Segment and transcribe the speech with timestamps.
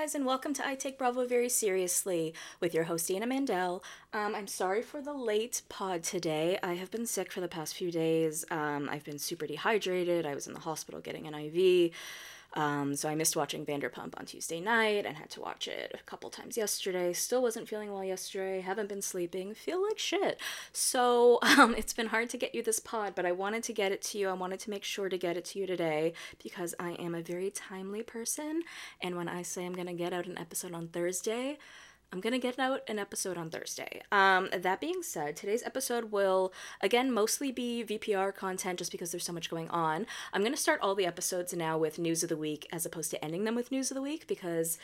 [0.00, 3.82] Guys, and welcome to I Take Bravo Very Seriously with your host Anna Mandel.
[4.12, 6.56] Um, I'm sorry for the late pod today.
[6.62, 8.44] I have been sick for the past few days.
[8.48, 10.24] Um, I've been super dehydrated.
[10.24, 11.90] I was in the hospital getting an IV.
[12.54, 16.02] Um, so I missed watching Vanderpump on Tuesday night and had to watch it a
[16.04, 17.12] couple times yesterday.
[17.12, 18.60] Still wasn't feeling well yesterday.
[18.60, 19.54] Haven't been sleeping.
[19.54, 20.40] Feel like shit.
[20.72, 23.92] So um, it's been hard to get you this pod, but I wanted to get
[23.92, 24.28] it to you.
[24.28, 27.22] I wanted to make sure to get it to you today because I am a
[27.22, 28.62] very timely person.
[29.02, 31.58] And when I say I'm going to get out an episode on Thursday,
[32.12, 34.00] I'm gonna get out an episode on Thursday.
[34.10, 39.24] Um, that being said, today's episode will again mostly be VPR content just because there's
[39.24, 40.06] so much going on.
[40.32, 43.22] I'm gonna start all the episodes now with news of the week as opposed to
[43.22, 44.78] ending them with news of the week because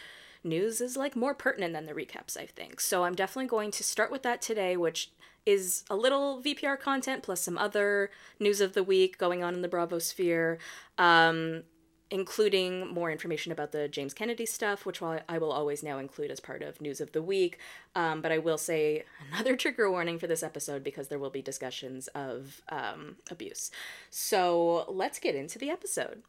[0.44, 2.78] news is like more pertinent than the recaps, I think.
[2.81, 5.11] So I'm definitely going to start with that today, which
[5.47, 9.62] is a little VPR content plus some other news of the week going on in
[9.62, 10.59] the Bravo sphere.
[10.98, 11.64] Um,
[12.10, 16.41] including more information about the James Kennedy stuff, which I will always now include as
[16.41, 17.58] part of News of the Week.
[17.94, 21.42] Um, but I will say another trigger warning for this episode because there will be
[21.42, 23.70] discussions of um, abuse.
[24.10, 26.22] So let's get into the episode.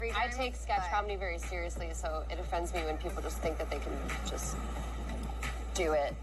[0.00, 3.70] I take sketch comedy very seriously, so it offends me when people just think that
[3.70, 3.96] they can
[4.28, 4.56] just
[5.74, 6.14] do it.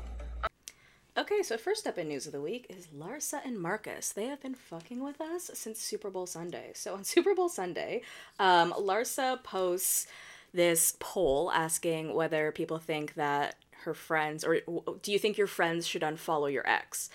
[1.16, 4.12] Okay, so first up in news of the week is Larsa and Marcus.
[4.12, 6.72] They have been fucking with us since Super Bowl Sunday.
[6.74, 8.02] So on Super Bowl Sunday,
[8.40, 10.08] um, Larsa posts
[10.56, 14.62] this poll asking whether people think that her friends, or
[15.04, 17.12] do you think your friends should unfollow your ex?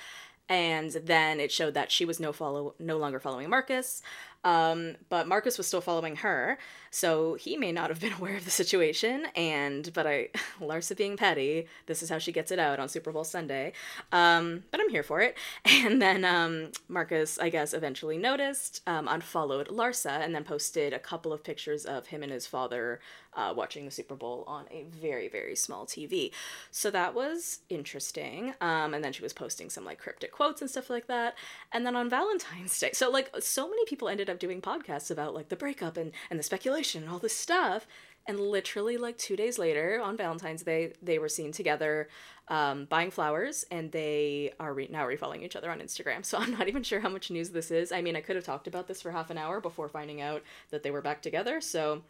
[0.49, 4.01] And then it showed that she was no follow, no longer following Marcus.
[4.45, 6.59] Um, but Marcus was still following her,
[6.91, 9.27] so he may not have been aware of the situation.
[9.37, 10.29] And but I,
[10.61, 13.73] Larsa being petty, this is how she gets it out on Super Bowl Sunday.
[14.13, 15.37] Um, but I'm here for it.
[15.89, 20.99] And then um, Marcus, I guess, eventually noticed, um, unfollowed Larsa, and then posted a
[20.99, 23.01] couple of pictures of him and his father
[23.35, 26.33] uh, watching the Super Bowl on a very very small TV.
[26.71, 28.55] So that was interesting.
[28.61, 31.37] Um, and then she was posting some like cryptic quotes and stuff like that.
[31.73, 35.35] And then on Valentine's Day, so like so many people ended up doing podcasts about
[35.35, 37.87] like the breakup and and the speculation and all this stuff.
[38.27, 42.09] And literally, like two days later, on Valentine's Day, they were seen together
[42.49, 46.25] um, buying flowers, and they are re- now refollowing each other on Instagram.
[46.25, 47.91] So I'm not even sure how much news this is.
[47.91, 50.43] I mean, I could have talked about this for half an hour before finding out
[50.71, 51.63] that they were back together.
[51.63, 52.03] So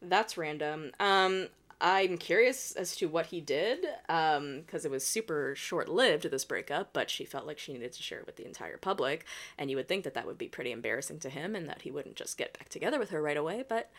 [0.00, 0.92] that's random.
[0.98, 1.48] Um,
[1.80, 6.44] I'm curious as to what he did, because um, it was super short lived, this
[6.44, 9.24] breakup, but she felt like she needed to share it with the entire public.
[9.56, 11.90] And you would think that that would be pretty embarrassing to him and that he
[11.90, 13.64] wouldn't just get back together with her right away.
[13.66, 13.90] But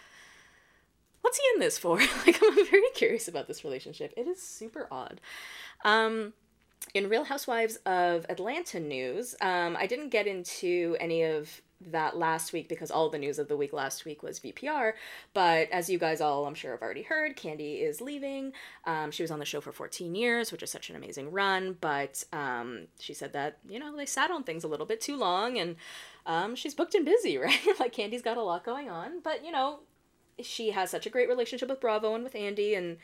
[1.22, 1.98] what's he in this for?
[2.26, 4.14] like, I'm very curious about this relationship.
[4.16, 5.20] It is super odd.
[5.84, 6.34] Um,
[6.94, 12.54] in Real Housewives of Atlanta news, um, I didn't get into any of that last
[12.54, 14.94] week because all the news of the week last week was VPR.
[15.34, 18.54] But as you guys all, I'm sure, have already heard, Candy is leaving.
[18.86, 21.78] Um, she was on the show for 14 years, which is such an amazing run.
[21.80, 25.18] But um, she said that, you know, they sat on things a little bit too
[25.18, 25.76] long and
[26.26, 27.60] um, she's booked and busy, right?
[27.80, 29.22] like Candy's got a lot going on.
[29.24, 29.80] But, you know,
[30.42, 32.76] she has such a great relationship with Bravo and with Andy.
[32.76, 32.98] And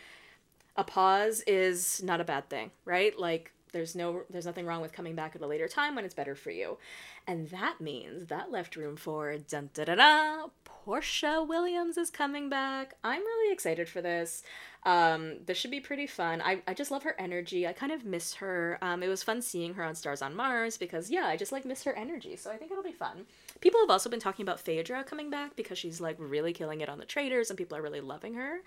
[0.75, 3.17] a pause is not a bad thing, right?
[3.17, 6.13] Like, there's no there's nothing wrong with coming back at a later time when it's
[6.13, 6.77] better for you
[7.25, 10.47] and that means that left room for dun da da da
[10.87, 12.95] Porsha Williams is coming back.
[13.03, 14.41] I'm really excited for this.
[14.83, 16.41] Um, this should be pretty fun.
[16.41, 17.67] I, I just love her energy.
[17.67, 18.77] I kind of miss her.
[18.81, 21.65] Um, it was fun seeing her on Stars on Mars because, yeah, I just like
[21.65, 22.35] miss her energy.
[22.35, 23.25] So I think it'll be fun.
[23.59, 26.89] People have also been talking about Phaedra coming back because she's like really killing it
[26.89, 28.59] on the Traitors and people are really loving her.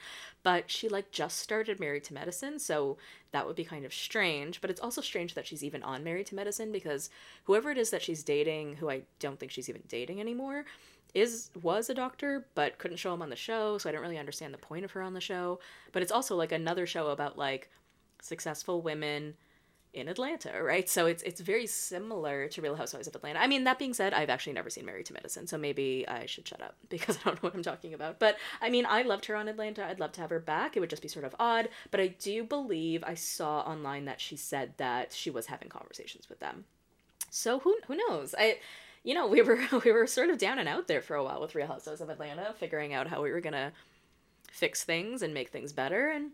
[0.42, 2.58] But she like just started Married to Medicine.
[2.58, 2.98] So
[3.32, 4.60] that would be kind of strange.
[4.60, 7.08] But it's also strange that she's even on Married to Medicine because
[7.44, 10.64] whoever it is that she's dating, who I don't think she's even dating anymore,
[11.14, 14.18] is was a doctor but couldn't show him on the show so i don't really
[14.18, 15.58] understand the point of her on the show
[15.92, 17.70] but it's also like another show about like
[18.20, 19.34] successful women
[19.92, 20.88] in Atlanta, right?
[20.88, 23.40] So it's it's very similar to Real Housewives of Atlanta.
[23.40, 26.26] I mean, that being said, I've actually never seen Married to Medicine, so maybe I
[26.26, 28.18] should shut up because I don't know what I'm talking about.
[28.18, 29.84] But I mean, I loved her on Atlanta.
[29.84, 30.76] I'd love to have her back.
[30.76, 34.20] It would just be sort of odd, but I do believe I saw online that
[34.20, 36.64] she said that she was having conversations with them.
[37.30, 38.34] So who who knows?
[38.38, 38.58] I
[39.02, 41.40] you know, we were we were sort of down and out there for a while
[41.40, 43.72] with Real Housewives of Atlanta, figuring out how we were gonna
[44.50, 46.08] fix things and make things better.
[46.08, 46.32] And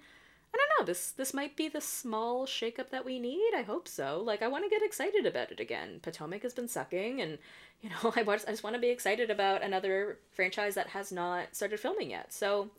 [0.54, 3.52] I don't know, this this might be the small shakeup that we need.
[3.54, 4.22] I hope so.
[4.24, 6.00] Like I want to get excited about it again.
[6.02, 7.38] Potomac has been sucking, and
[7.82, 11.54] you know, I I just want to be excited about another franchise that has not
[11.54, 12.32] started filming yet.
[12.32, 12.70] So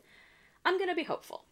[0.64, 1.44] I'm gonna be hopeful.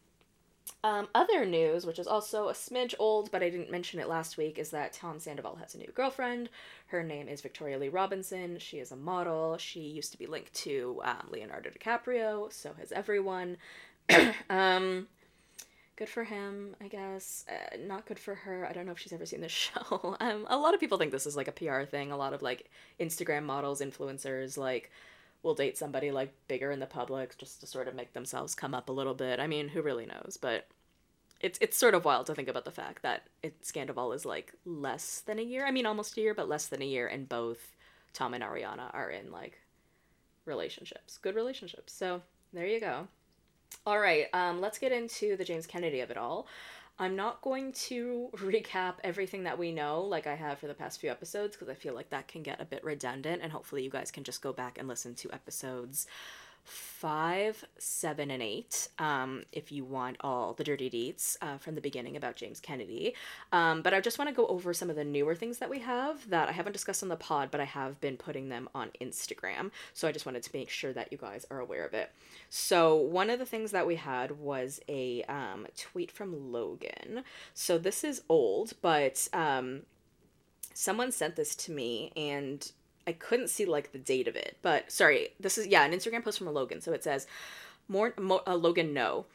[0.84, 4.36] Um, other news, which is also a smidge old, but I didn't mention it last
[4.36, 6.48] week, is that Tom Sandoval has a new girlfriend.
[6.88, 8.58] Her name is Victoria Lee Robinson.
[8.58, 9.56] She is a model.
[9.58, 13.56] She used to be linked to um, Leonardo DiCaprio, so has everyone.
[14.50, 15.08] um,
[15.96, 17.44] good for him, I guess.
[17.48, 18.66] Uh, not good for her.
[18.68, 19.52] I don't know if she's ever seen this
[19.90, 20.16] show.
[20.20, 22.12] Um, a lot of people think this is like a PR thing.
[22.12, 22.70] A lot of like
[23.00, 24.90] Instagram models, influencers, like
[25.46, 28.74] will date somebody like bigger in the public just to sort of make themselves come
[28.74, 29.38] up a little bit.
[29.38, 30.36] I mean, who really knows?
[30.38, 30.66] But
[31.40, 34.52] it's it's sort of wild to think about the fact that it, Scandoval is like
[34.64, 35.64] less than a year.
[35.64, 37.76] I mean, almost a year, but less than a year, and both
[38.12, 39.60] Tom and Ariana are in like
[40.44, 41.92] relationships, good relationships.
[41.92, 42.22] So
[42.52, 43.06] there you go.
[43.86, 46.48] All right, um, let's get into the James Kennedy of it all.
[46.98, 51.00] I'm not going to recap everything that we know like I have for the past
[51.00, 53.90] few episodes because I feel like that can get a bit redundant, and hopefully, you
[53.90, 56.06] guys can just go back and listen to episodes
[56.66, 61.80] five, seven, and eight um, if you want all the dirty deets uh, from the
[61.80, 63.14] beginning about James Kennedy.
[63.52, 65.78] Um, but I just want to go over some of the newer things that we
[65.78, 68.90] have that I haven't discussed on the pod, but I have been putting them on
[69.00, 69.70] Instagram.
[69.94, 72.10] So I just wanted to make sure that you guys are aware of it.
[72.50, 77.22] So one of the things that we had was a um, tweet from Logan.
[77.54, 79.82] So this is old, but um,
[80.74, 82.70] someone sent this to me and
[83.06, 86.24] I couldn't see like the date of it, but sorry, this is yeah an Instagram
[86.24, 86.80] post from a Logan.
[86.80, 87.26] So it says,
[87.88, 89.26] "More mo- uh, Logan no."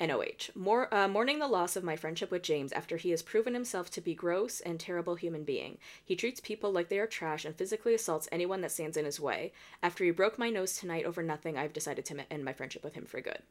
[0.00, 0.50] NOH.
[0.54, 3.90] More, uh, mourning the loss of my friendship with James after he has proven himself
[3.90, 5.76] to be gross and terrible human being.
[6.02, 9.20] He treats people like they are trash and physically assaults anyone that stands in his
[9.20, 9.52] way.
[9.82, 12.94] After he broke my nose tonight over nothing, I've decided to end my friendship with
[12.94, 13.42] him for good.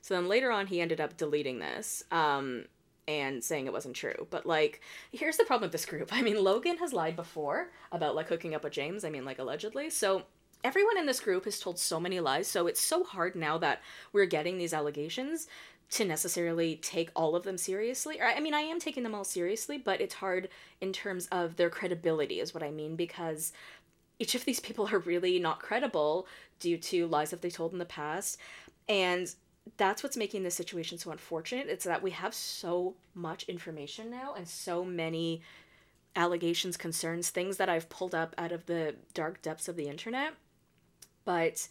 [0.00, 2.02] So then later on, he ended up deleting this.
[2.10, 2.64] Um,
[3.08, 4.26] and saying it wasn't true.
[4.30, 4.80] But like,
[5.12, 6.08] here's the problem with this group.
[6.12, 9.04] I mean, Logan has lied before about like hooking up with James.
[9.04, 9.90] I mean, like allegedly.
[9.90, 10.22] So
[10.64, 12.46] everyone in this group has told so many lies.
[12.46, 13.82] So it's so hard now that
[14.12, 15.48] we're getting these allegations
[15.90, 18.18] to necessarily take all of them seriously.
[18.20, 20.48] I mean, I am taking them all seriously, but it's hard
[20.80, 23.52] in terms of their credibility, is what I mean, because
[24.18, 26.26] each of these people are really not credible
[26.60, 28.38] due to lies that they told in the past.
[28.88, 29.34] And
[29.76, 31.68] that's what's making this situation so unfortunate.
[31.68, 35.42] It's that we have so much information now and so many
[36.16, 40.34] allegations, concerns, things that I've pulled up out of the dark depths of the internet.
[41.24, 41.68] But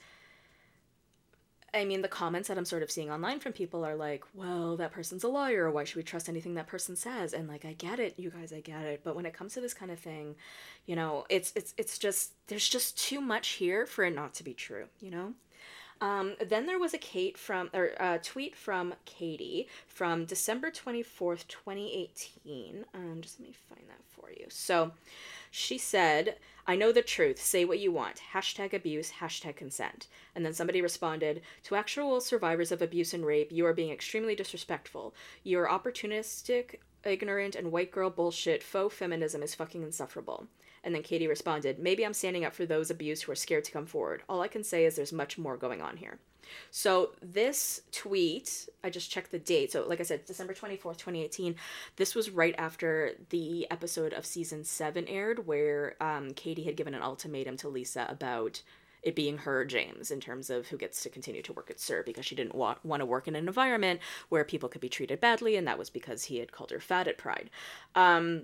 [1.73, 4.75] I mean, the comments that I'm sort of seeing online from people are like, well,
[4.77, 5.71] that person's a liar.
[5.71, 7.33] Why should we trust anything that person says?
[7.33, 9.01] And like, I get it, you guys, I get it.
[9.03, 10.35] But when it comes to this kind of thing,
[10.85, 14.43] you know, it's it's it's just there's just too much here for it not to
[14.43, 15.33] be true, you know?
[16.01, 21.03] Um, then there was a Kate from or a tweet from Katie from December twenty
[21.03, 22.85] fourth, twenty eighteen.
[22.93, 24.47] Um, just let me find that for you.
[24.49, 24.93] So,
[25.51, 27.39] she said, "I know the truth.
[27.39, 28.21] Say what you want.
[28.33, 29.11] Hashtag abuse.
[29.19, 33.73] Hashtag consent." And then somebody responded, "To actual survivors of abuse and rape, you are
[33.73, 35.13] being extremely disrespectful.
[35.43, 40.47] You are opportunistic." Ignorant and white girl bullshit, faux feminism is fucking insufferable.
[40.83, 43.71] And then Katie responded, Maybe I'm standing up for those abused who are scared to
[43.71, 44.23] come forward.
[44.27, 46.19] All I can say is there's much more going on here.
[46.69, 49.71] So this tweet, I just checked the date.
[49.71, 51.55] So like I said, December 24th, 2018.
[51.95, 56.93] This was right after the episode of season 7 aired where um, Katie had given
[56.93, 58.61] an ultimatum to Lisa about
[59.03, 62.03] it being her James in terms of who gets to continue to work at SUR
[62.03, 65.19] because she didn't want, want to work in an environment where people could be treated
[65.19, 67.49] badly and that was because he had called her fat at Pride.
[67.95, 68.43] Um,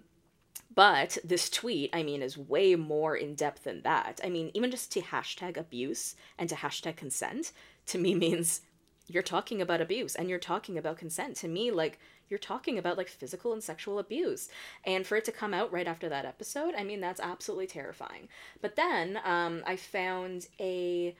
[0.73, 4.19] but this tweet, I mean, is way more in depth than that.
[4.23, 7.51] I mean, even just to hashtag abuse and to hashtag consent
[7.87, 8.61] to me means
[9.07, 11.37] you're talking about abuse and you're talking about consent.
[11.37, 11.99] To me, like,
[12.29, 14.49] you're talking about like physical and sexual abuse.
[14.83, 18.27] And for it to come out right after that episode, I mean, that's absolutely terrifying.
[18.61, 21.15] But then um, I found a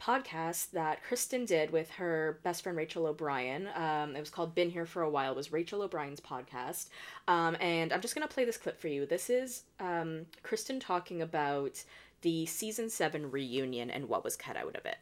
[0.00, 3.68] podcast that Kristen did with her best friend Rachel O'Brien.
[3.74, 6.88] Um, it was called "Been Here for a While." It was Rachel O'Brien's podcast,
[7.28, 9.06] um, and I'm just gonna play this clip for you.
[9.06, 11.82] This is um, Kristen talking about
[12.22, 14.96] the season seven reunion and what was cut out of it.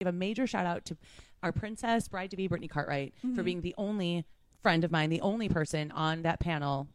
[0.00, 0.96] Give a major shout out to
[1.42, 3.34] our princess bride to be Brittany Cartwright mm-hmm.
[3.34, 4.24] for being the only
[4.62, 6.88] friend of mine, the only person on that panel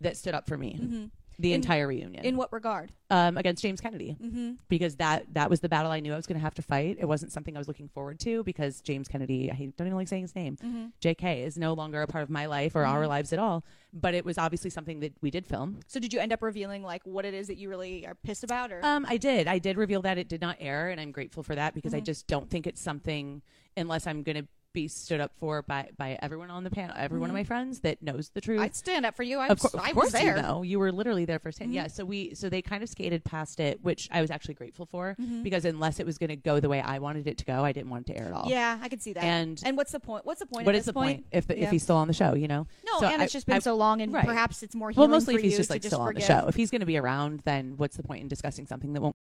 [0.00, 0.78] that stood up for me.
[0.80, 1.06] Mm-hmm
[1.38, 2.24] the in, entire reunion.
[2.24, 2.92] In what regard?
[3.10, 4.52] Um, against James Kennedy, mm-hmm.
[4.68, 6.96] because that that was the battle I knew I was going to have to fight.
[6.98, 10.08] It wasn't something I was looking forward to because James Kennedy, I don't even like
[10.08, 10.86] saying his name, mm-hmm.
[11.00, 11.42] J.K.
[11.42, 12.92] is no longer a part of my life or mm-hmm.
[12.92, 13.64] our lives at all.
[13.92, 15.80] But it was obviously something that we did film.
[15.86, 18.44] So did you end up revealing like what it is that you really are pissed
[18.44, 18.72] about?
[18.72, 19.46] Or um, I did.
[19.46, 21.98] I did reveal that it did not air, and I'm grateful for that because I
[21.98, 22.04] mm-hmm.
[22.04, 23.42] just don't think it's something
[23.76, 27.14] unless I'm going to be stood up for by by everyone on the panel, every
[27.14, 27.22] mm-hmm.
[27.22, 27.40] one of mm-hmm.
[27.40, 28.60] my friends that knows the truth.
[28.60, 29.38] I'd stand up for you.
[29.38, 30.36] I, of, co- of I course, there.
[30.36, 31.70] you know, you were literally there firsthand.
[31.70, 31.76] Mm-hmm.
[31.76, 31.86] Yeah.
[31.86, 35.16] So we so they kind of skated past it, which I was actually grateful for
[35.18, 35.42] mm-hmm.
[35.42, 37.72] because unless it was going to go the way I wanted it to go, I
[37.72, 38.50] didn't want it to air at all.
[38.50, 39.24] Yeah, I could see that.
[39.24, 40.26] And and what's the point?
[40.26, 40.66] What's the point?
[40.66, 41.64] What is the point, point if yeah.
[41.64, 42.34] if he's still on the show?
[42.34, 42.66] You know.
[42.84, 44.26] No, so and I, it's just been I, so long, and right.
[44.26, 44.92] perhaps it's more.
[44.94, 46.08] Well, mostly if he's just like still forgive.
[46.08, 46.48] on the show.
[46.48, 49.16] If he's going to be around, then what's the point in discussing something that won't?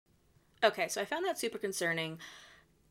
[0.65, 2.19] Okay, so I found that super concerning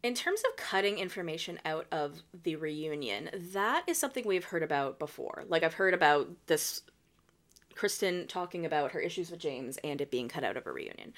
[0.03, 4.99] in terms of cutting information out of the reunion, that is something we've heard about
[4.99, 5.43] before.
[5.47, 6.81] Like I've heard about this
[7.75, 11.13] Kristen talking about her issues with James and it being cut out of a reunion.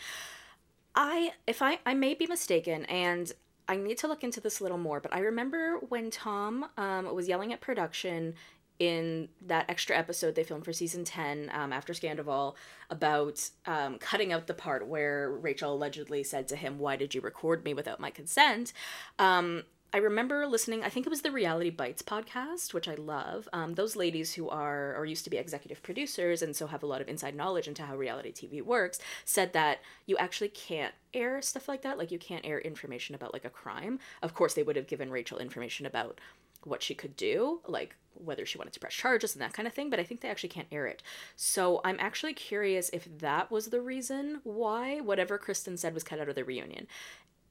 [0.95, 3.31] I if I I may be mistaken and
[3.67, 7.13] I need to look into this a little more, but I remember when Tom um,
[7.15, 8.35] was yelling at production
[8.83, 12.55] in that extra episode they filmed for season 10 um, after Scandoval
[12.89, 17.21] about um, cutting out the part where Rachel allegedly said to him, Why did you
[17.21, 18.73] record me without my consent?
[19.19, 19.63] Um,
[19.95, 23.47] I remember listening, I think it was the Reality Bites podcast, which I love.
[23.53, 26.87] Um, those ladies who are or used to be executive producers and so have a
[26.87, 31.43] lot of inside knowledge into how reality TV works said that you actually can't air
[31.43, 31.99] stuff like that.
[31.99, 33.99] Like you can't air information about like a crime.
[34.23, 36.19] Of course, they would have given Rachel information about
[36.65, 39.73] what she could do, like whether she wanted to press charges and that kind of
[39.73, 41.01] thing, but I think they actually can't air it.
[41.35, 46.19] So I'm actually curious if that was the reason why whatever Kristen said was cut
[46.19, 46.87] out of the reunion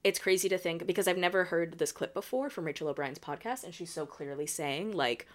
[0.03, 3.63] it's crazy to think because I've never heard this clip before from Rachel O'Brien's podcast,
[3.63, 5.27] and she's so clearly saying like,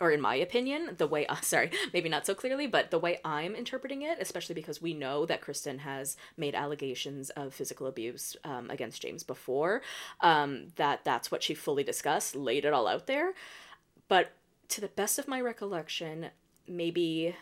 [0.00, 3.18] or in my opinion, the way uh, sorry, maybe not so clearly, but the way
[3.24, 8.36] I'm interpreting it, especially because we know that Kristen has made allegations of physical abuse
[8.44, 9.82] um, against James before,
[10.20, 13.32] um, that that's what she fully discussed, laid it all out there,
[14.08, 14.32] but
[14.68, 16.26] to the best of my recollection,
[16.66, 17.34] maybe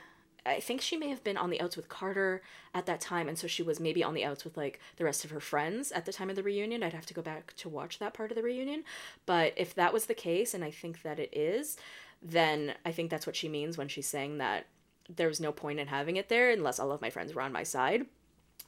[0.47, 2.41] I think she may have been on the outs with Carter
[2.73, 5.25] at that time, and so she was maybe on the outs with like the rest
[5.25, 6.83] of her friends at the time of the reunion.
[6.83, 8.85] I'd have to go back to watch that part of the reunion.
[9.27, 11.77] But if that was the case, and I think that it is,
[12.26, 14.66] then I think that's what she means when she's saying that
[15.09, 17.52] there was no point in having it there unless all of my friends were on
[17.52, 18.06] my side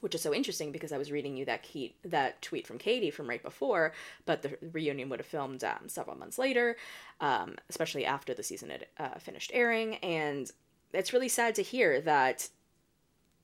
[0.01, 3.11] which is so interesting because I was reading you that Kate, that tweet from Katie
[3.11, 3.93] from right before,
[4.25, 6.77] but the reunion would have filmed um, several months later,
[7.19, 10.51] um, especially after the season had uh, finished airing, and
[10.93, 12.49] it's really sad to hear that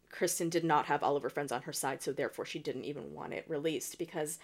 [0.09, 2.85] Kristen did not have all of her friends on her side, so therefore she didn't
[2.85, 4.39] even want it released because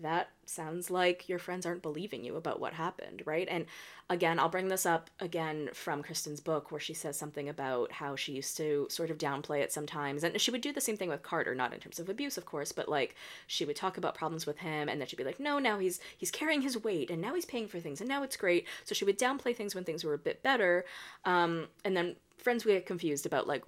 [0.00, 3.46] that sounds like your friends aren't believing you about what happened, right?
[3.48, 3.66] And
[4.10, 8.16] again, I'll bring this up again from Kristen's book where she says something about how
[8.16, 10.24] she used to sort of downplay it sometimes.
[10.24, 12.44] And she would do the same thing with Carter, not in terms of abuse, of
[12.44, 13.14] course, but like
[13.46, 16.00] she would talk about problems with him and then she'd be like, "No, now he's
[16.18, 18.94] he's carrying his weight and now he's paying for things and now it's great." So
[18.94, 20.84] she would downplay things when things were a bit better.
[21.24, 23.62] Um, and then friends would get confused about like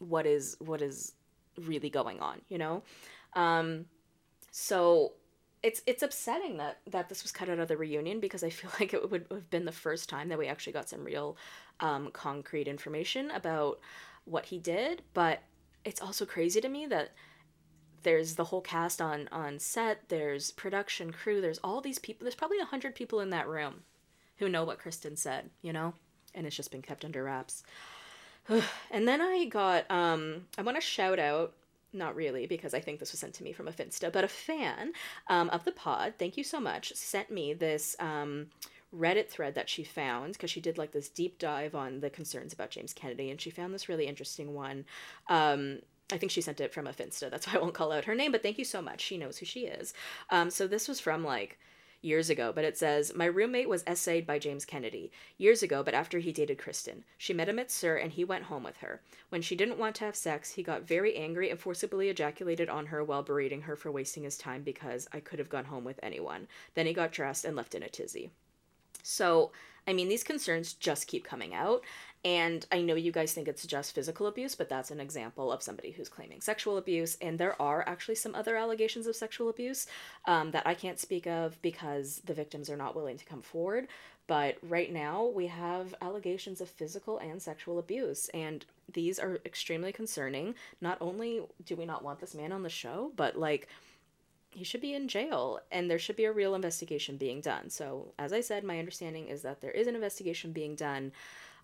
[0.00, 1.14] what is what is
[1.58, 2.82] really going on, you know?
[3.34, 3.86] Um,
[4.50, 5.14] so
[5.62, 8.70] it's it's upsetting that that this was cut out of the reunion because I feel
[8.80, 11.36] like it would have been the first time that we actually got some real
[11.80, 13.78] um, concrete information about
[14.24, 15.02] what he did.
[15.14, 15.42] But
[15.84, 17.10] it's also crazy to me that
[18.02, 20.08] there's the whole cast on on set.
[20.08, 21.40] There's production crew.
[21.40, 22.24] There's all these people.
[22.24, 23.82] There's probably a hundred people in that room
[24.38, 25.50] who know what Kristen said.
[25.62, 25.94] You know,
[26.34, 27.62] and it's just been kept under wraps.
[28.90, 31.54] and then I got um, I want to shout out
[31.92, 34.28] not really because I think this was sent to me from a Finsta, but a
[34.28, 34.92] fan
[35.28, 38.48] um, of the pod, thank you so much, sent me this um,
[38.94, 42.52] Reddit thread that she found because she did like this deep dive on the concerns
[42.52, 44.84] about James Kennedy, and she found this really interesting one.
[45.28, 45.80] Um,
[46.12, 48.14] I think she sent it from a Finsta, that's why I won't call out her
[48.14, 49.00] name, but thank you so much.
[49.00, 49.94] She knows who she is.
[50.30, 51.58] Um, so this was from like
[52.02, 55.10] years ago, but it says My roommate was essayed by James Kennedy.
[55.38, 57.04] Years ago, but after he dated Kristen.
[57.16, 59.00] She met him at SUR and he went home with her.
[59.28, 62.86] When she didn't want to have sex, he got very angry and forcibly ejaculated on
[62.86, 66.00] her while berating her for wasting his time because I could have gone home with
[66.02, 66.48] anyone.
[66.74, 68.30] Then he got dressed and left in a tizzy.
[69.02, 69.50] So,
[69.86, 71.82] I mean, these concerns just keep coming out.
[72.24, 75.62] And I know you guys think it's just physical abuse, but that's an example of
[75.62, 77.16] somebody who's claiming sexual abuse.
[77.20, 79.86] And there are actually some other allegations of sexual abuse
[80.26, 83.88] um, that I can't speak of because the victims are not willing to come forward.
[84.28, 88.28] But right now, we have allegations of physical and sexual abuse.
[88.32, 90.54] And these are extremely concerning.
[90.80, 93.68] Not only do we not want this man on the show, but like,
[94.54, 97.70] he should be in jail and there should be a real investigation being done.
[97.70, 101.12] So, as I said, my understanding is that there is an investigation being done.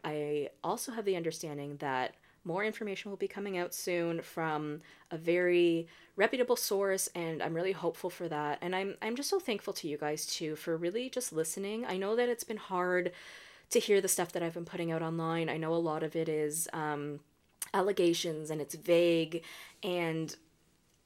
[0.04, 2.14] I also have the understanding that
[2.44, 5.86] more information will be coming out soon from a very
[6.16, 8.58] reputable source and I'm really hopeful for that.
[8.60, 11.84] And I'm I'm just so thankful to you guys too for really just listening.
[11.86, 13.12] I know that it's been hard
[13.70, 15.48] to hear the stuff that I've been putting out online.
[15.48, 17.20] I know a lot of it is um,
[17.74, 19.42] allegations and it's vague
[19.82, 20.34] and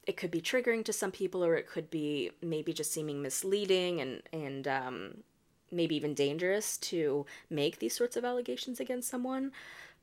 [0.06, 4.00] it could be triggering to some people or it could be maybe just seeming misleading
[4.00, 5.14] and and um,
[5.72, 9.52] maybe even dangerous to make these sorts of allegations against someone.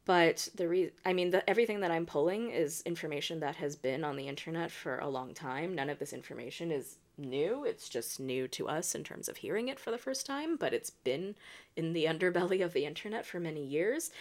[0.06, 4.04] But the re- I mean, the, everything that I'm pulling is information that has been
[4.04, 5.76] on the internet for a long time.
[5.76, 7.64] None of this information is new.
[7.64, 10.74] It's just new to us in terms of hearing it for the first time, but
[10.74, 11.36] it's been
[11.76, 14.12] in the underbelly of the internet for many years.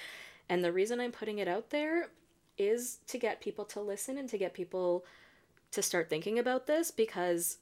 [0.48, 2.08] And the reason I'm putting it out there
[2.56, 5.04] is to get people to listen and to get people
[5.70, 7.58] to start thinking about this because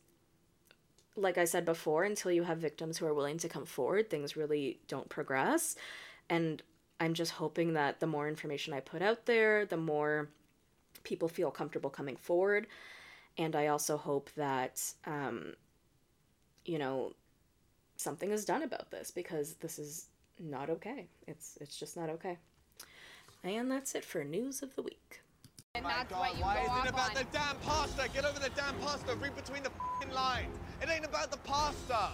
[1.16, 4.36] like I said before, until you have victims who are willing to come forward, things
[4.36, 5.76] really don't progress.
[6.28, 6.62] And
[7.00, 10.28] I'm just hoping that the more information I put out there, the more
[11.04, 12.66] people feel comfortable coming forward.
[13.38, 15.54] And I also hope that, um,
[16.64, 17.12] you know,
[17.96, 20.06] something is done about this because this is
[20.38, 21.06] not okay.
[21.26, 22.38] It's it's just not okay.
[23.44, 25.20] And that's it for news of the week.
[25.74, 27.14] And that's God, what you why go is it about on.
[27.14, 28.08] the damn pasta?
[28.12, 29.14] Get over the damn pasta.
[29.16, 29.70] Read between the
[30.00, 30.54] fing lines.
[30.82, 32.10] It ain't about the pasta.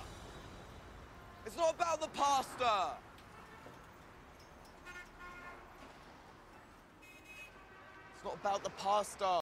[1.45, 2.93] It's not about the pasta.
[8.15, 9.41] It's not about the pasta.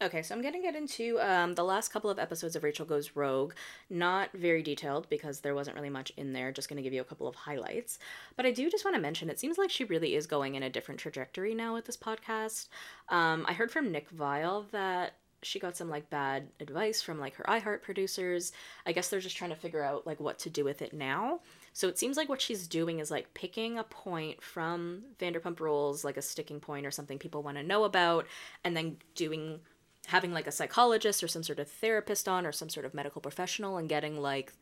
[0.00, 2.86] Okay, so I'm going to get into um, the last couple of episodes of Rachel
[2.86, 3.52] Goes Rogue.
[3.90, 7.00] Not very detailed because there wasn't really much in there, just going to give you
[7.00, 7.98] a couple of highlights.
[8.36, 10.62] But I do just want to mention it seems like she really is going in
[10.62, 12.68] a different trajectory now with this podcast.
[13.08, 17.34] Um, I heard from Nick Viall that she got some like bad advice from like
[17.36, 18.52] her iHeart producers.
[18.84, 21.40] I guess they're just trying to figure out like what to do with it now.
[21.72, 26.04] So it seems like what she's doing is like picking a point from Vanderpump Rules,
[26.04, 28.26] like a sticking point or something people want to know about,
[28.64, 29.60] and then doing
[30.06, 33.20] having like a psychologist or some sort of therapist on or some sort of medical
[33.20, 34.54] professional and getting like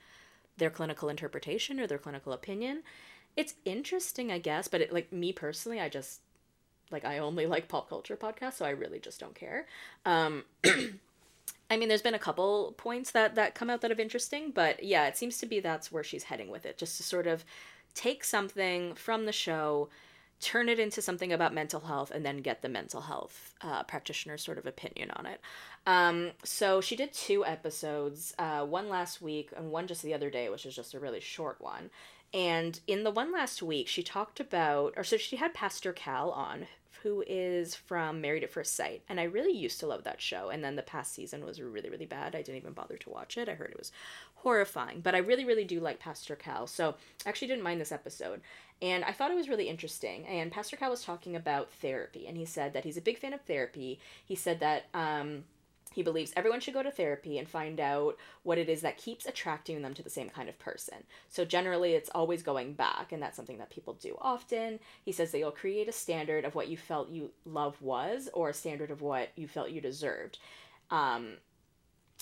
[0.56, 2.82] their clinical interpretation or their clinical opinion.
[3.36, 6.20] It's interesting, I guess, but it, like me personally, I just
[6.90, 9.66] like I only like pop culture podcasts, so I really just don't care.
[10.04, 10.44] Um
[11.68, 14.82] I mean, there's been a couple points that that come out that are interesting, but
[14.84, 17.44] yeah, it seems to be that's where she's heading with it, just to sort of
[17.94, 19.88] take something from the show,
[20.40, 24.38] turn it into something about mental health, and then get the mental health uh, practitioner
[24.38, 25.40] sort of opinion on it.
[25.86, 30.30] Um, so she did two episodes, uh, one last week and one just the other
[30.30, 31.90] day, which is just a really short one.
[32.36, 36.30] And in the one last week, she talked about, or so she had Pastor Cal
[36.32, 36.66] on,
[37.02, 39.02] who is from Married at First Sight.
[39.08, 40.50] And I really used to love that show.
[40.50, 42.34] And then the past season was really, really bad.
[42.34, 43.48] I didn't even bother to watch it.
[43.48, 43.90] I heard it was
[44.34, 45.00] horrifying.
[45.00, 46.66] But I really, really do like Pastor Cal.
[46.66, 48.42] So I actually didn't mind this episode.
[48.82, 50.26] And I thought it was really interesting.
[50.26, 52.26] And Pastor Cal was talking about therapy.
[52.26, 53.98] And he said that he's a big fan of therapy.
[54.26, 55.44] He said that, um,
[55.96, 59.24] he believes everyone should go to therapy and find out what it is that keeps
[59.24, 60.98] attracting them to the same kind of person.
[61.30, 64.78] So, generally, it's always going back, and that's something that people do often.
[65.02, 68.50] He says that you'll create a standard of what you felt you love was, or
[68.50, 70.38] a standard of what you felt you deserved.
[70.90, 71.38] Um,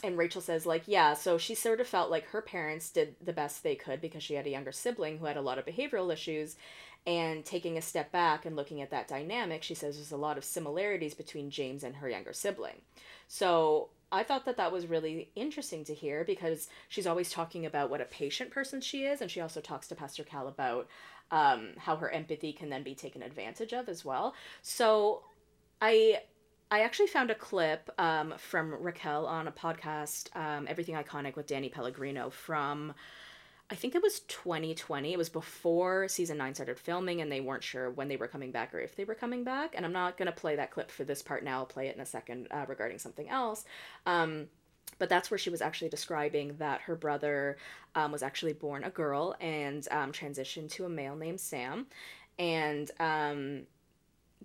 [0.04, 3.32] and Rachel says, like, yeah, so she sort of felt like her parents did the
[3.32, 6.12] best they could because she had a younger sibling who had a lot of behavioral
[6.12, 6.54] issues.
[7.06, 10.38] And taking a step back and looking at that dynamic, she says there's a lot
[10.38, 12.80] of similarities between James and her younger sibling.
[13.28, 17.90] So I thought that that was really interesting to hear because she's always talking about
[17.90, 20.88] what a patient person she is, and she also talks to Pastor Cal about
[21.30, 24.34] um, how her empathy can then be taken advantage of as well.
[24.62, 25.24] So
[25.82, 26.22] I
[26.70, 31.46] I actually found a clip um, from Raquel on a podcast, um, Everything Iconic with
[31.46, 32.94] Danny Pellegrino from.
[33.74, 35.12] I think it was 2020.
[35.12, 38.52] It was before season nine started filming, and they weren't sure when they were coming
[38.52, 39.74] back or if they were coming back.
[39.74, 41.58] And I'm not going to play that clip for this part now.
[41.58, 43.64] I'll play it in a second uh, regarding something else.
[44.06, 44.46] Um,
[45.00, 47.56] but that's where she was actually describing that her brother
[47.96, 51.88] um, was actually born a girl and um, transitioned to a male named Sam.
[52.38, 53.62] And um,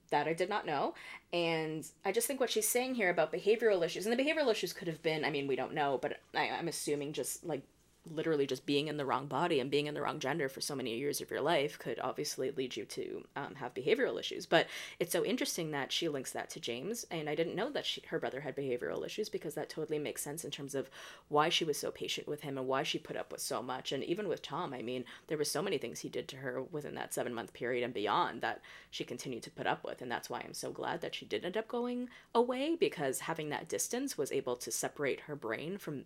[0.10, 0.96] that I did not know.
[1.32, 4.74] And I just think what she's saying here about behavioral issues, and the behavioral issues
[4.74, 7.62] could have been, I mean, we don't know, but I, I'm assuming just like
[8.06, 10.76] literally just being in the wrong body and being in the wrong gender for so
[10.76, 14.46] many years of your life could obviously lead you to um, have behavioral issues.
[14.46, 14.68] But
[15.00, 18.02] it's so interesting that she links that to James, and I didn't know that she,
[18.08, 20.90] her brother had behavioral issues because that totally makes sense in terms of
[21.28, 23.92] why she was so patient with him and why she put up with so much.
[23.92, 26.62] And even with Tom, I mean, there were so many things he did to her
[26.62, 30.12] within that seven month period and beyond that she continued to put up with, and
[30.12, 33.70] that's why I'm so glad that she did end up going away because having that
[33.70, 36.06] distance was able to separate her brain from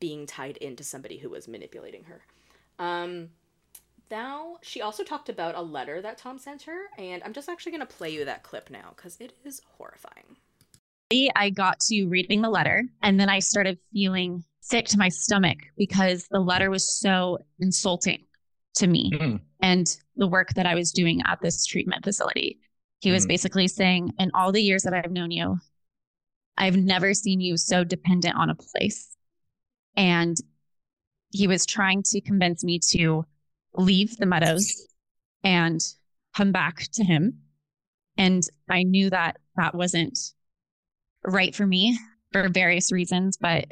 [0.00, 2.22] being tied into somebody who was manipulating her.
[2.78, 3.30] Um,
[4.10, 7.72] now, she also talked about a letter that Tom sent her, and I'm just actually
[7.72, 10.36] going to play you that clip now because it is horrifying.
[11.36, 15.58] I got to reading the letter and then I started feeling sick to my stomach
[15.76, 18.24] because the letter was so insulting
[18.76, 19.40] to me Mm.
[19.60, 22.60] and the work that I was doing at this treatment facility.
[23.00, 23.28] He was Mm.
[23.28, 25.58] basically saying, In all the years that I've known you,
[26.56, 29.14] I've never seen you so dependent on a place.
[29.96, 30.36] And
[31.30, 33.24] he was trying to convince me to
[33.74, 34.86] leave the meadows
[35.42, 35.80] and
[36.36, 37.38] come back to him.
[38.16, 40.18] And I knew that that wasn't
[41.24, 41.98] right for me
[42.32, 43.66] for various reasons, but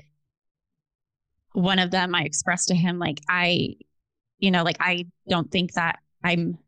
[1.52, 3.74] one of them I expressed to him like I
[4.38, 6.59] you know like I don't think that I'm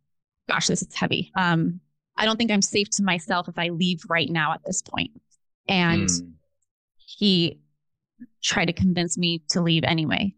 [0.49, 1.31] gosh this is heavy.
[1.37, 1.81] Um
[2.17, 5.13] I don't think I'm safe to myself if I leave right now at this point.
[5.69, 6.33] And Mm.
[6.97, 7.61] he
[8.43, 10.35] try to convince me to leave anyway.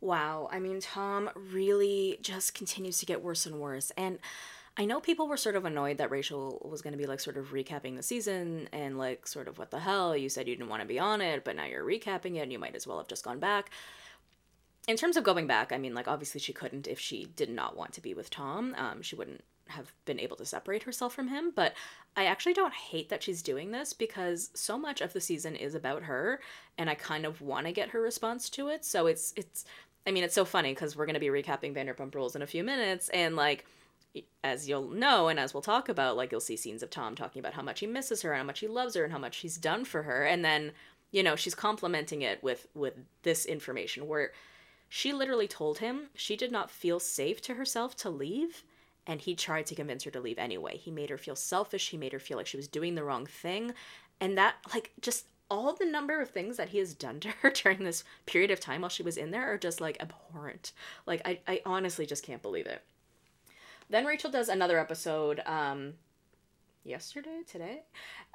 [0.00, 0.48] Wow.
[0.50, 3.92] I mean, Tom really just continues to get worse and worse.
[3.96, 4.18] And
[4.76, 7.36] I know people were sort of annoyed that Rachel was going to be like sort
[7.36, 10.16] of recapping the season and like sort of what the hell.
[10.16, 12.52] You said you didn't want to be on it, but now you're recapping it and
[12.52, 13.70] you might as well have just gone back.
[14.88, 17.76] In terms of going back, I mean, like obviously she couldn't if she did not
[17.76, 18.74] want to be with Tom.
[18.76, 21.52] Um, she wouldn't have been able to separate herself from him.
[21.54, 21.74] But
[22.16, 25.74] I actually don't hate that she's doing this because so much of the season is
[25.74, 26.40] about her,
[26.78, 28.84] and I kind of want to get her response to it.
[28.84, 29.64] So it's it's.
[30.04, 32.46] I mean, it's so funny because we're going to be recapping Vanderpump Rules in a
[32.46, 33.64] few minutes, and like
[34.44, 37.40] as you'll know and as we'll talk about like you'll see scenes of tom talking
[37.40, 39.38] about how much he misses her and how much he loves her and how much
[39.38, 40.72] he's done for her and then
[41.10, 44.32] you know she's complimenting it with with this information where
[44.88, 48.64] she literally told him she did not feel safe to herself to leave
[49.06, 50.76] and he tried to convince her to leave anyway.
[50.76, 51.90] He made her feel selfish.
[51.90, 53.74] He made her feel like she was doing the wrong thing.
[54.20, 57.50] And that like just all the number of things that he has done to her
[57.50, 60.72] during this period of time while she was in there are just like abhorrent.
[61.06, 62.82] Like i, I honestly just can't believe it.
[63.90, 65.94] Then Rachel does another episode um
[66.84, 67.82] yesterday, today.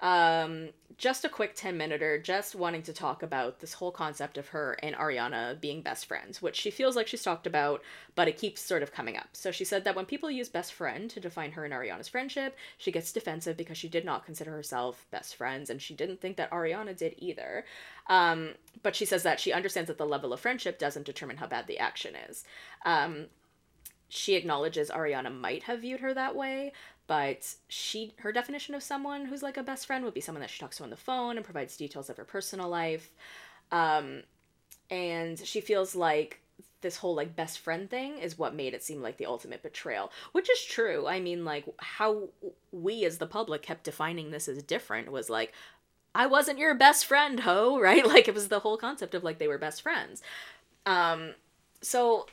[0.02, 4.48] Um just a quick 10 minuter just wanting to talk about this whole concept of
[4.48, 7.84] her and Ariana being best friends, which she feels like she's talked about,
[8.16, 9.28] but it keeps sort of coming up.
[9.34, 12.56] So she said that when people use best friend to define her and Ariana's friendship,
[12.78, 16.38] she gets defensive because she did not consider herself best friends and she didn't think
[16.38, 17.66] that Ariana did either.
[18.08, 21.48] Um but she says that she understands that the level of friendship doesn't determine how
[21.48, 22.44] bad the action is.
[22.86, 23.28] Um
[24.10, 26.72] she acknowledges Ariana might have viewed her that way,
[27.08, 30.50] but she her definition of someone who's like a best friend would be someone that
[30.50, 33.10] she talks to on the phone and provides details of her personal life.
[33.72, 34.24] Um,
[34.90, 36.42] and she feels like
[36.82, 40.12] this whole like best friend thing is what made it seem like the ultimate betrayal,
[40.32, 41.08] which is true.
[41.08, 42.30] I mean, like how
[42.72, 45.54] we as the public kept defining this as different was like
[46.14, 48.06] I wasn't your best friend, ho, right?
[48.06, 50.22] Like it was the whole concept of like they were best friends.
[50.86, 51.34] Um
[51.82, 52.28] so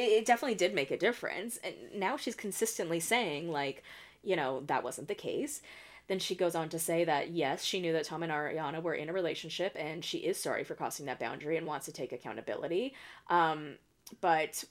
[0.00, 1.58] it definitely did make a difference.
[1.62, 3.82] And now she's consistently saying, like,
[4.22, 5.62] you know, that wasn't the case.
[6.08, 8.94] Then she goes on to say that yes, she knew that Tom and Ariana were
[8.94, 12.12] in a relationship and she is sorry for crossing that boundary and wants to take
[12.12, 12.94] accountability.
[13.28, 13.76] Um,
[14.20, 14.64] but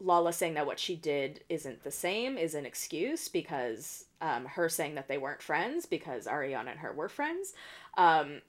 [0.00, 4.68] Lala saying that what she did isn't the same is an excuse because um, her
[4.68, 7.54] saying that they weren't friends because Ariana and her were friends.
[7.96, 8.42] Um,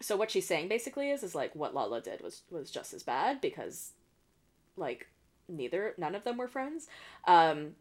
[0.00, 3.02] so what she's saying basically is is like what Lala did was was just as
[3.02, 3.92] bad because
[4.76, 5.08] like
[5.50, 6.88] neither none of them were friends.
[7.26, 7.72] Um,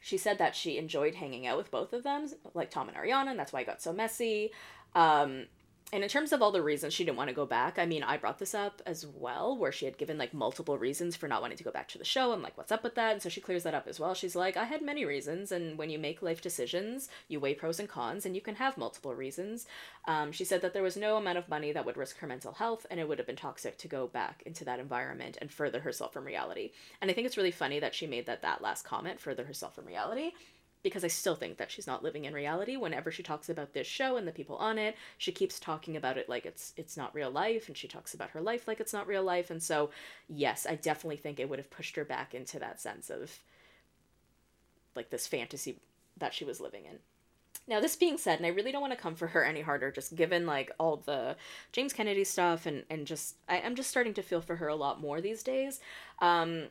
[0.00, 3.30] she said that she enjoyed hanging out with both of them, like Tom and Ariana,
[3.30, 4.52] and that's why it got so messy.
[4.94, 5.46] Um,
[5.90, 8.02] and in terms of all the reasons she didn't want to go back, I mean,
[8.02, 11.40] I brought this up as well, where she had given like multiple reasons for not
[11.40, 12.32] wanting to go back to the show.
[12.32, 13.12] I'm like, what's up with that?
[13.12, 14.12] And so she clears that up as well.
[14.12, 17.80] She's like, I had many reasons, and when you make life decisions, you weigh pros
[17.80, 19.66] and cons, and you can have multiple reasons.
[20.06, 22.52] Um, she said that there was no amount of money that would risk her mental
[22.52, 25.80] health, and it would have been toxic to go back into that environment and further
[25.80, 26.72] herself from reality.
[27.00, 29.74] And I think it's really funny that she made that that last comment, further herself
[29.74, 30.32] from reality
[30.82, 32.76] because I still think that she's not living in reality.
[32.76, 36.18] Whenever she talks about this show and the people on it, she keeps talking about
[36.18, 38.92] it like it's it's not real life and she talks about her life like it's
[38.92, 39.50] not real life.
[39.50, 39.90] And so,
[40.28, 43.38] yes, I definitely think it would have pushed her back into that sense of
[44.94, 45.80] like this fantasy
[46.16, 46.98] that she was living in.
[47.66, 49.90] Now, this being said, and I really don't want to come for her any harder,
[49.90, 51.36] just given like all the
[51.72, 54.74] James Kennedy stuff and and just I, I'm just starting to feel for her a
[54.74, 55.80] lot more these days.
[56.20, 56.68] Um,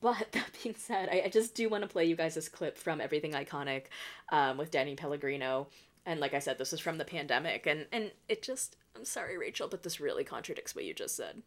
[0.00, 2.78] but that being said, I, I just do want to play you guys this clip
[2.78, 3.84] from Everything Iconic
[4.30, 5.68] um, with Danny Pellegrino.
[6.04, 7.66] And like I said, this is from the pandemic.
[7.66, 11.42] And, and it just, I'm sorry, Rachel, but this really contradicts what you just said.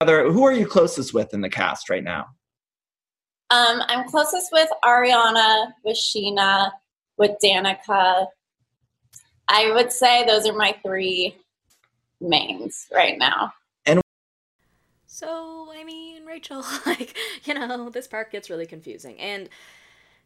[0.00, 2.28] Who are you closest with in the cast right now?
[3.50, 6.72] Um, I'm closest with Ariana, with Scheana,
[7.18, 8.26] with Danica.
[9.48, 11.36] I would say those are my three
[12.20, 13.52] mains right now.
[15.14, 19.20] So, I mean, Rachel, like, you know, this part gets really confusing.
[19.20, 19.50] And,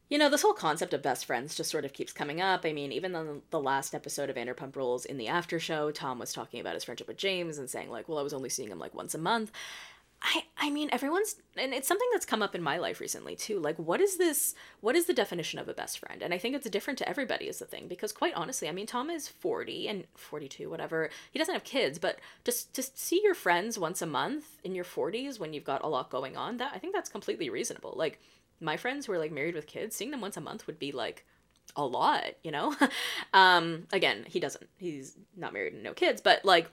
[0.09, 2.65] you know, this whole concept of best friends just sort of keeps coming up.
[2.65, 6.21] I mean, even on the last episode of Vanderpump Rules in the after show, Tom
[6.21, 8.71] was talking about his friendship with James and saying, like, well, I was only seeing
[8.71, 9.51] him like once a month.
[10.23, 13.59] I I mean everyone's and it's something that's come up in my life recently too.
[13.59, 16.23] Like what is this what is the definition of a best friend?
[16.23, 18.87] And I think it's different to everybody is the thing because quite honestly, I mean
[18.87, 21.11] Tom is 40 and 42 whatever.
[21.31, 24.85] He doesn't have kids, but just to see your friends once a month in your
[24.85, 27.95] 40s when you've got a lot going on, that I think that's completely reasonable.
[27.97, 28.21] Like
[28.61, 30.93] my friends who are like married with kids, seeing them once a month would be
[30.93, 31.27] like
[31.77, 32.75] a lot, you know?
[33.35, 34.67] um again, he doesn't.
[34.79, 36.71] He's not married and no kids, but like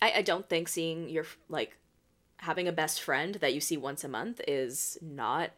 [0.00, 1.76] I, I don't think seeing your like
[2.38, 5.50] having a best friend that you see once a month is not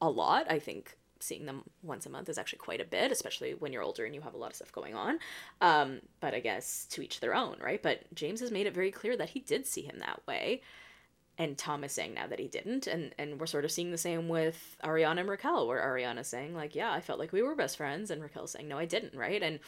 [0.00, 0.50] a lot.
[0.50, 3.82] I think seeing them once a month is actually quite a bit, especially when you're
[3.82, 5.18] older and you have a lot of stuff going on.
[5.60, 7.82] Um, but I guess to each their own, right?
[7.82, 10.62] But James has made it very clear that he did see him that way.
[11.36, 12.86] And Tom is saying now that he didn't.
[12.86, 16.54] And, and we're sort of seeing the same with Ariana and Raquel, where Ariana's saying,
[16.54, 18.10] like, yeah, I felt like we were best friends.
[18.10, 19.42] And Raquel's saying, no, I didn't, right?
[19.42, 19.58] And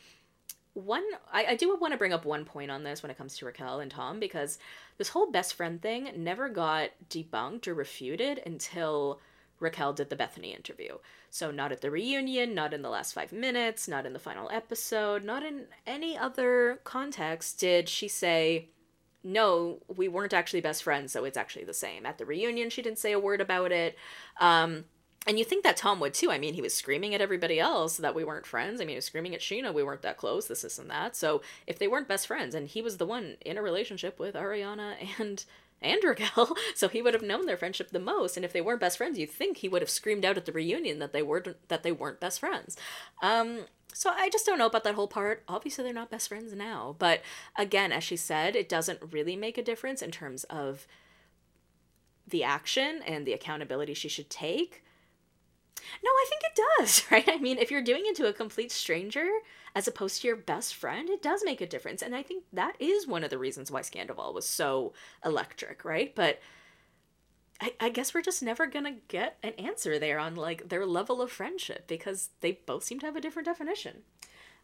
[0.75, 3.37] one I, I do want to bring up one point on this when it comes
[3.37, 4.59] to Raquel and Tom because
[4.99, 9.21] this whole best friend thing never got debunked or refuted until
[9.61, 10.99] Raquel did the Bethenny interview.
[11.31, 14.51] So not at the reunion, not in the last five minutes, not in the final
[14.51, 18.69] episode, not in any other context did she say,
[19.23, 22.05] No, we weren't actually best friends, so it's actually the same.
[22.05, 23.97] At the reunion, she didn't say a word about it.
[24.41, 24.85] Um,
[25.27, 26.31] and you think that Tom would too.
[26.31, 28.81] I mean, he was screaming at everybody else that we weren't friends.
[28.81, 31.15] I mean, he was screaming at Scheana, we weren't that close, this, this, and that.
[31.17, 34.35] So if they weren't best friends, and he was the one in a relationship with
[34.35, 35.45] Ariana and
[35.83, 36.01] and
[36.75, 38.37] so he would have known their friendship the most.
[38.37, 40.53] And if they weren't best friends, you'd think he would have screamed out at the
[40.53, 42.77] reunion that they weren't that they weren't best friends.
[43.21, 45.43] Um, so I just don't know about that whole part.
[45.49, 46.97] Obviously, they're not best friends now.
[46.99, 47.21] But
[47.57, 50.87] again, as she said, it doesn't really make a difference in terms of
[52.27, 54.83] the action and the accountability she should take.
[56.03, 57.29] No, I think it does, right?
[57.29, 59.29] I mean, if you're doing it to a complete stranger
[59.75, 62.03] as opposed to your best friend, it does make a difference.
[62.03, 64.92] And I think that is one of the reasons why Scandoval was so
[65.25, 66.14] electric, right?
[66.14, 66.40] But
[67.61, 71.23] I, I guess we're just never gonna get an answer there on like their level
[71.23, 74.03] of friendship because they both seem to have a different definition.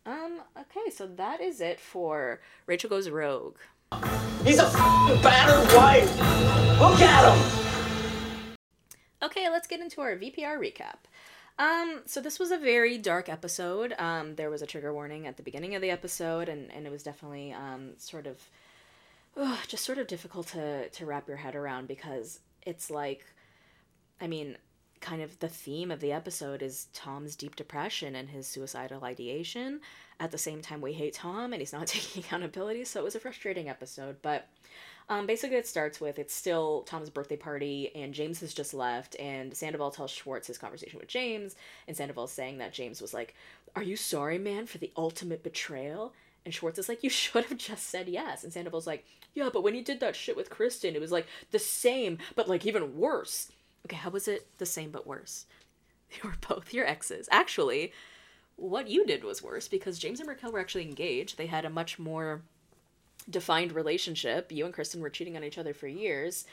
[0.05, 3.57] Um, okay, so that is it for Rachel Goes Rogue.
[4.45, 4.65] He's a
[5.23, 6.11] battered wife.
[6.81, 7.68] Look at him.
[9.23, 10.99] Okay, let's get into our VPR recap.
[11.59, 13.93] Um, so this was a very dark episode.
[13.99, 16.91] Um, there was a trigger warning at the beginning of the episode, and, and it
[16.93, 18.49] was definitely um, sort of
[19.67, 23.25] just sort of difficult to to wrap your head around because it's like,
[24.21, 24.57] I mean,
[25.01, 29.81] kind of the theme of the episode is Tom's deep depression and his suicidal ideation.
[30.21, 33.15] At the same time, we hate Tom and he's not taking accountability, so it was
[33.15, 34.17] a frustrating episode.
[34.23, 34.49] But
[35.11, 39.17] um, basically, it starts with it's still Tom's birthday party, and James has just left,
[39.19, 43.35] and Sandoval tells Schwartz his conversation with James, and Sandoval's saying that James was like,
[43.75, 46.13] "Are you sorry, man, for the ultimate betrayal?"
[46.45, 49.63] And Schwartz is like, "You should have just said yes." And Sandoval's like, "Yeah, but
[49.63, 52.99] when he did that shit with Kristen, it was like the same, but like even
[52.99, 53.51] worse."
[53.87, 55.47] Okay, how was it the same but worse?
[56.11, 57.29] They were both your exes.
[57.31, 57.93] Actually,
[58.57, 61.37] what you did was worse because James and Raquel were actually engaged.
[61.37, 62.43] They had a much more
[63.29, 64.53] defined relationship.
[64.53, 66.45] You and Kristen were cheating on each other for years.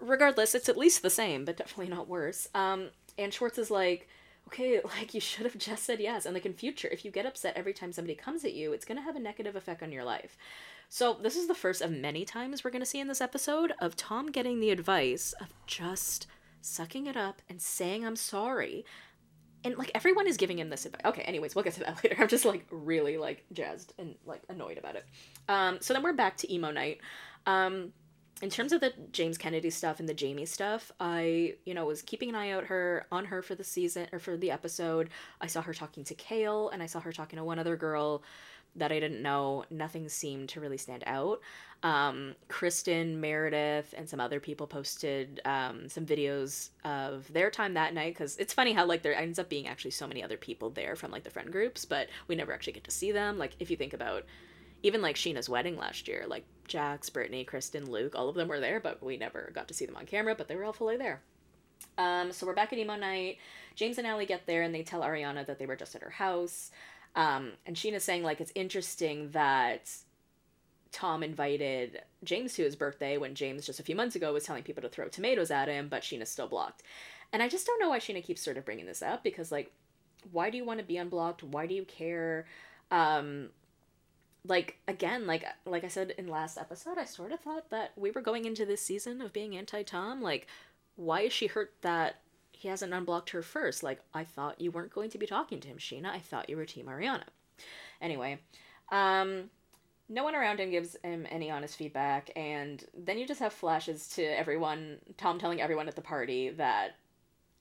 [0.00, 2.48] Regardless, it's at least the same, but definitely not worse.
[2.54, 4.08] Um, and Schwartz is like,
[4.48, 6.26] okay, like you should have just said yes.
[6.26, 8.84] And like in future, if you get upset every time somebody comes at you, it's
[8.84, 10.36] gonna have a negative effect on your life.
[10.88, 13.96] So this is the first of many times we're gonna see in this episode of
[13.96, 16.26] Tom getting the advice of just
[16.60, 18.84] sucking it up and saying I'm sorry
[19.66, 21.02] and like everyone is giving him this advice.
[21.04, 22.16] Okay, anyways, we'll get to that later.
[22.18, 25.04] I'm just like really like jazzed and like annoyed about it.
[25.48, 27.00] Um, so then we're back to emo night.
[27.46, 27.92] Um,
[28.42, 32.00] in terms of the James Kennedy stuff and the Jamie stuff, I you know was
[32.00, 35.10] keeping an eye out her on her for the season or for the episode.
[35.40, 38.22] I saw her talking to Kale and I saw her talking to one other girl
[38.76, 39.64] that I didn't know.
[39.70, 41.40] Nothing seemed to really stand out.
[41.86, 47.94] Um, Kristen, Meredith, and some other people posted um, some videos of their time that
[47.94, 50.68] night because it's funny how like there ends up being actually so many other people
[50.68, 53.38] there from like the friend groups, but we never actually get to see them.
[53.38, 54.24] Like if you think about
[54.82, 58.58] even like Scheana's wedding last year, like Jax, Brittany, Kristen, Luke, all of them were
[58.58, 60.96] there, but we never got to see them on camera, but they were all fully
[60.96, 61.22] there.
[61.98, 63.38] Um, so we're back at emo night.
[63.76, 66.10] James and Allie get there and they tell Ariana that they were just at her
[66.10, 66.72] house.
[67.14, 69.88] Um, and Scheana's saying like it's interesting that
[70.92, 74.62] Tom invited James to his birthday when James just a few months ago was telling
[74.62, 76.82] people to throw tomatoes at him, but Scheana's still blocked.
[77.32, 79.72] And I just don't know why Scheana keeps sort of bringing this up because like
[80.32, 81.42] why do you want to be unblocked?
[81.42, 82.46] Why do you care?
[82.90, 83.50] Um
[84.46, 88.10] like again, like like I said in last episode, I sort of thought that we
[88.10, 90.22] were going into this season of being anti-Tom.
[90.22, 90.46] Like
[90.96, 92.20] why is she hurt that
[92.52, 93.82] he hasn't unblocked her first?
[93.82, 96.06] Like I thought you weren't going to be talking to him, Scheana.
[96.06, 97.24] I thought you were team Ariana.
[98.00, 98.38] Anyway,
[98.92, 99.50] um
[100.08, 104.08] no one around him gives him any honest feedback, and then you just have flashes
[104.10, 106.96] to everyone, Tom telling everyone at the party that,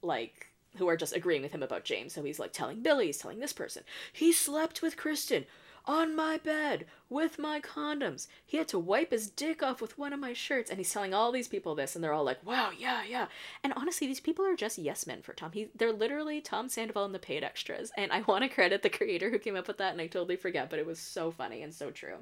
[0.02, 2.14] like, who are just agreeing with him about James.
[2.14, 5.46] So he's like telling Billy, he's telling this person, he slept with Kristen
[5.88, 8.28] on my bed with my condoms.
[8.46, 11.14] He had to wipe his dick off with one of my shirts, and he's telling
[11.14, 13.28] all these people this, and they're all like, "Wow, yeah, yeah."
[13.64, 15.52] And honestly, these people are just yes men for Tom.
[15.52, 18.90] He, they're literally Tom Sandoval and the paid extras, and I want to credit the
[18.90, 21.62] creator who came up with that, and I totally forget, but it was so funny
[21.62, 22.18] and so true.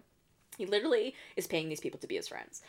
[0.58, 2.62] He literally is paying these people to be his friends.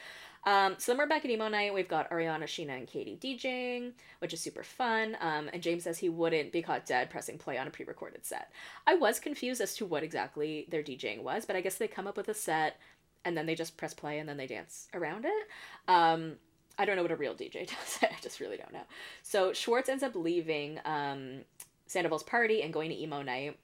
[0.46, 1.72] Um, so then we're back at emo night.
[1.72, 5.16] We've got Ariana, Scheana, and Katie DJing, which is super fun.
[5.20, 8.50] Um, and James says he wouldn't be caught dead pressing play on a pre-recorded set.
[8.86, 12.06] I was confused as to what exactly their DJing was, but I guess they come
[12.06, 12.78] up with a set
[13.24, 15.48] and then they just press play and then they dance around it.
[15.88, 16.34] Um,
[16.78, 17.98] I don't know what a real DJ does.
[18.02, 18.84] I just really don't know.
[19.22, 21.40] So Schwartz ends up leaving um,
[21.86, 23.58] Sandoval's party and going to emo night.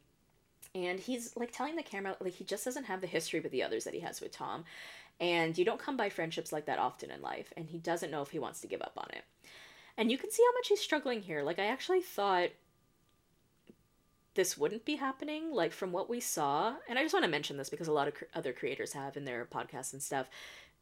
[0.74, 3.62] And he's like telling the camera like he just doesn't have the history with the
[3.62, 4.64] others that he has with Tom.
[5.18, 7.52] And you don't come by friendships like that often in life.
[7.56, 9.24] And he doesn't know if he wants to give up on it.
[9.96, 11.42] And you can see how much he's struggling here.
[11.42, 12.50] Like I actually thought
[14.40, 17.58] this wouldn't be happening like from what we saw and i just want to mention
[17.58, 20.30] this because a lot of cr- other creators have in their podcasts and stuff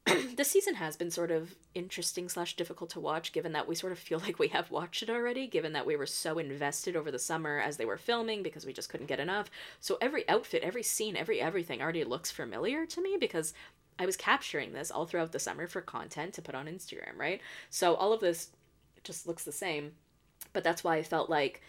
[0.37, 3.91] this season has been sort of interesting slash difficult to watch given that we sort
[3.91, 7.11] of feel like we have watched it already given that we were so invested over
[7.11, 9.51] the summer as they were filming because we just couldn't get enough.
[9.81, 13.55] So every outfit every scene every everything already looks familiar to me because
[13.99, 17.41] i was capturing this all throughout the summer for content to put on instagram right?
[17.71, 18.51] So all of this
[19.03, 19.95] just looks the same
[20.53, 21.61] but that's why i felt like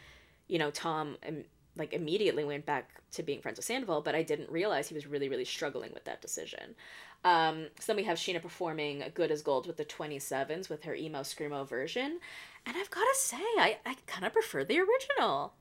[0.47, 1.45] you know tom and
[1.79, 5.07] like immediately went back to being friends with Sandoval, but I didn't realize he was
[5.07, 6.75] really, really struggling with that decision.
[7.23, 10.93] Um, so then we have Scheana performing Good as Gold with the 27s with her
[10.93, 12.19] emo screamo version.
[12.65, 15.53] And I've got to say, I, I kind of prefer the original.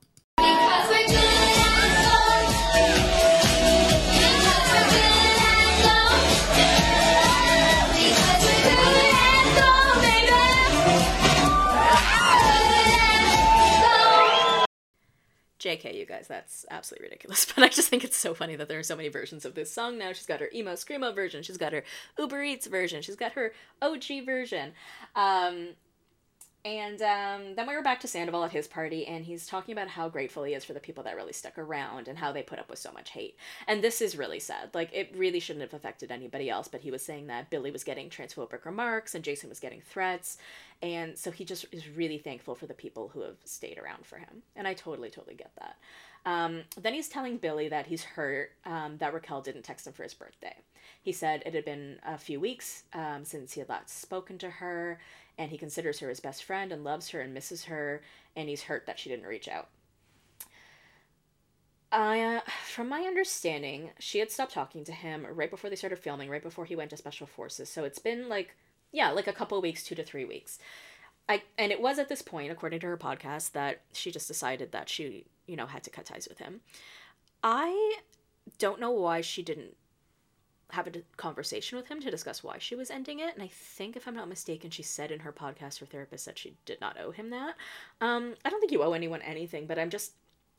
[15.59, 17.45] JK, you guys, that's absolutely ridiculous.
[17.55, 19.71] But I just think it's so funny that there are so many versions of this
[19.71, 20.13] song now.
[20.13, 21.83] She's got her emo screamo version, she's got her
[22.17, 24.73] Uber Eats version, she's got her OG version.
[25.15, 25.69] Um,
[26.65, 29.87] and um, then we were back to Sandoval at his party, and he's talking about
[29.87, 32.59] how grateful he is for the people that really stuck around and how they put
[32.59, 33.37] up with so much hate.
[33.67, 34.69] And this is really sad.
[34.73, 37.85] Like, it really shouldn't have affected anybody else, but he was saying that Billie was
[37.85, 40.37] getting transphobic remarks and Jason was getting threats.
[40.81, 44.17] And so he just is really thankful for the people who have stayed around for
[44.17, 44.43] him.
[44.55, 45.77] And I totally, totally get that.
[46.25, 50.03] Um, then he's telling Billie that he's hurt um, that Raquel didn't text him for
[50.03, 50.55] his birthday.
[51.01, 54.49] He said it had been a few weeks um, since he had last spoken to
[54.49, 54.99] her,
[55.39, 58.01] and he considers her his best friend and loves her and misses her,
[58.35, 59.69] and he's hurt that she didn't reach out.
[61.91, 66.29] Uh, from my understanding, she had stopped talking to him right before they started filming,
[66.29, 67.69] right before he went to Special Forces.
[67.69, 68.53] So it's been like,
[68.91, 70.59] yeah, like a couple weeks, two to three weeks.
[71.27, 74.71] I and it was at this point, according to her podcast, that she just decided
[74.73, 76.61] that she, you know, had to cut ties with him.
[77.43, 77.97] I
[78.57, 79.75] don't know why she didn't
[80.71, 83.33] have a conversation with him to discuss why she was ending it.
[83.33, 86.37] And I think, if I'm not mistaken, she said in her podcast, her therapist said
[86.37, 87.55] she did not owe him that.
[88.01, 90.13] Um, I don't think you owe anyone anything, but I'm just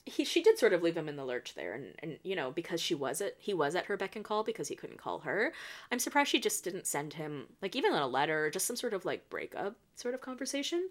[0.06, 2.50] he she did sort of leave him in the lurch there and and you know
[2.50, 5.20] because she was at he was at her beck and call because he couldn't call
[5.20, 5.52] her
[5.92, 9.04] i'm surprised she just didn't send him like even a letter just some sort of
[9.04, 10.88] like breakup sort of conversation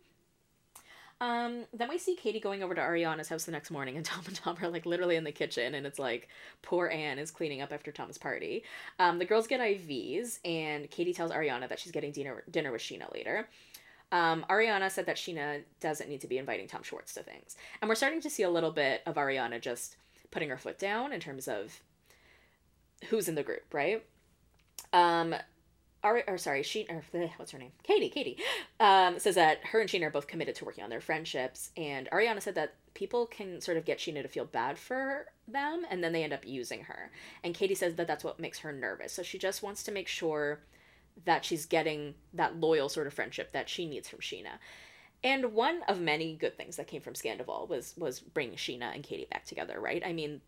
[1.22, 4.24] um, then we see Katie going over to Ariana's house the next morning, and Tom
[4.26, 6.30] and Tom are like literally in the kitchen, and it's like
[6.62, 8.64] poor Ann is cleaning up after Tom's party.
[9.00, 12.82] Um, the girls get IVs, and Katie tells Ariana that she's getting dinner dinner with
[12.82, 13.50] Scheana later.
[14.12, 17.90] Um, Ariana said that Scheana doesn't need to be inviting Tom Schwartz to things, and
[17.90, 19.98] we're starting to see a little bit of Ariana just
[20.32, 21.82] putting her foot down in terms of
[23.10, 24.04] who's in the group, right?
[24.94, 25.36] Um,
[26.04, 27.04] Ari, or sorry, she or
[27.38, 27.72] what's her name?
[27.84, 28.10] Katie.
[28.10, 28.38] Katie
[28.80, 32.10] um, says that her and Scheana are both committed to working on their friendships, and
[32.12, 36.04] Ariana said that people can sort of get Scheana to feel bad for them, and
[36.04, 37.12] then they end up using her.
[37.44, 39.12] And Katie says that that's what makes her nervous.
[39.12, 40.62] So she just wants to make sure
[41.26, 44.60] that she's getting that loyal sort of friendship that she needs from Scheana.
[45.22, 49.04] And one of many good things that came from Scandoval was was bringing Scheana and
[49.04, 50.02] Katie back together, right?
[50.06, 50.40] I mean,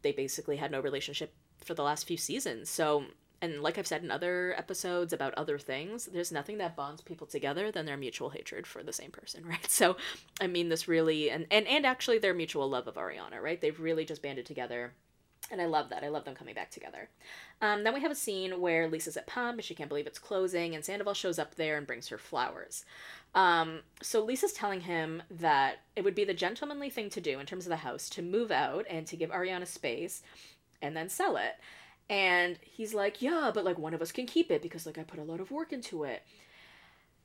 [0.00, 3.04] they basically had no relationship for the last few seasons, so
[3.44, 7.26] and like I've said in other episodes about other things, there's nothing that bonds people
[7.26, 9.70] together than their mutual hatred for the same person, right?
[9.70, 9.96] So,
[10.40, 13.60] I mean, this really, and, and, and actually their mutual love of Ariana, right?
[13.60, 14.94] They've really just banded together.
[15.50, 16.02] And I love that.
[16.02, 17.10] I love them coming back together.
[17.60, 20.18] Um, then we have a scene where Lisa's at pub and she can't believe it's
[20.18, 22.86] closing, and Sandoval shows up there and brings her flowers.
[23.34, 27.44] Um, so Lisa's telling him that it would be the gentlemanly thing to do in
[27.44, 30.22] terms of the house to move out and to give Ariana space
[30.80, 31.56] and then sell it.
[32.08, 35.04] And he's like, yeah, but like one of us can keep it because like I
[35.04, 36.22] put a lot of work into it.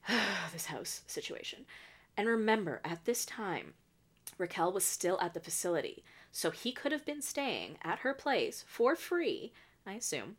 [0.53, 1.65] this house situation.
[2.17, 3.73] And remember, at this time,
[4.37, 6.03] Raquel was still at the facility.
[6.31, 9.51] So he could have been staying at her place for free,
[9.85, 10.35] I assume,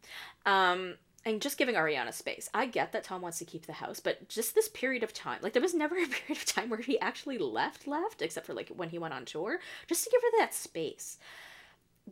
[0.47, 2.49] um, and just giving Ariana space.
[2.55, 5.41] I get that Tom wants to keep the house, but just this period of time,
[5.43, 8.55] like there was never a period of time where he actually left, left, except for
[8.55, 11.19] like when he went on tour, just to give her that space.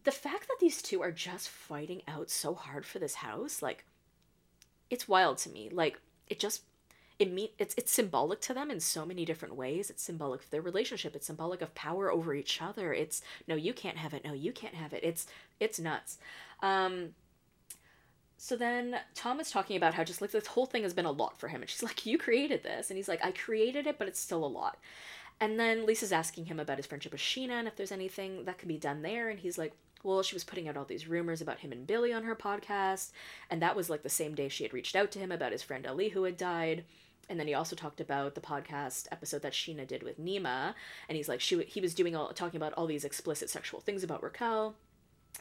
[0.05, 3.85] The fact that these two are just fighting out so hard for this house, like,
[4.91, 5.69] it's wild to me.
[5.71, 6.63] Like, it just
[7.19, 9.91] it mean it's it's symbolic to them in so many different ways.
[9.91, 11.17] It's symbolic of their relationship.
[11.17, 12.93] It's symbolic of power over each other.
[12.93, 14.25] It's no, you can't have it.
[14.25, 15.03] No, you can't have it.
[15.03, 15.27] It's
[15.59, 16.19] it's nuts.
[16.63, 17.11] Um,
[18.37, 21.11] so then Tom is talking about how just like this whole thing has been a
[21.11, 23.99] lot for him, and she's like, "You created this," and he's like, "I created it,
[23.99, 24.79] but it's still a lot."
[25.41, 28.59] And then Lisa's asking him about his friendship with Scheana and if there's anything that
[28.59, 29.73] can be done there, and he's like,
[30.03, 33.11] well, she was putting out all these rumors about him and Billie on her podcast,
[33.51, 35.63] and that was like the same day she had reached out to him about his
[35.63, 36.85] friend Ali who had died.
[37.29, 40.75] And then he also talked about the podcast episode that Scheana did with Nema,
[41.09, 44.03] and he's like, she he was doing all talking about all these explicit sexual things
[44.03, 44.77] about Raquel,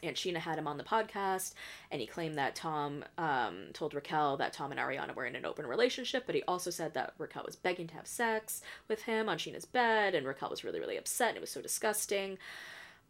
[0.02, 1.54] and Scheana had him on the podcast,
[1.90, 5.44] and he claimed that Tom um, told Raquel that Tom and Ariana were in an
[5.44, 9.28] open relationship, but he also said that Raquel was begging to have sex with him
[9.28, 12.38] on Scheana's bed, and Raquel was really, really upset, and it was so disgusting.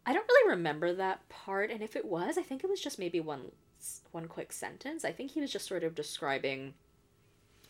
[0.05, 2.99] I don't really remember that part, and if it was, I think it was just
[2.99, 3.51] maybe one
[4.11, 5.05] one quick sentence.
[5.05, 6.73] I think he was just sort of describing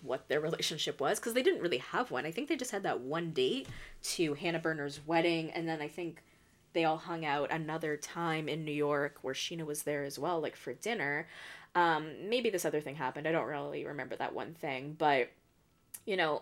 [0.01, 2.25] what their relationship was because they didn't really have one.
[2.25, 3.67] I think they just had that one date
[4.03, 6.23] to Hannah Berner's wedding, and then I think
[6.73, 10.39] they all hung out another time in New York where Scheana was there as well,
[10.39, 11.27] like for dinner.
[11.75, 13.27] Um, maybe this other thing happened.
[13.27, 15.29] I don't really remember that one thing, but
[16.05, 16.41] you know,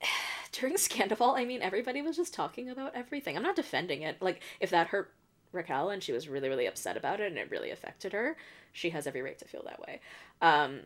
[0.52, 3.36] during Scandoval, I mean, everybody was just talking about everything.
[3.36, 4.20] I'm not defending it.
[4.20, 5.12] Like, if that hurt
[5.52, 8.36] Raquel and she was really, really upset about it and it really affected her,
[8.72, 10.00] she has every right to feel that way.
[10.40, 10.80] Um,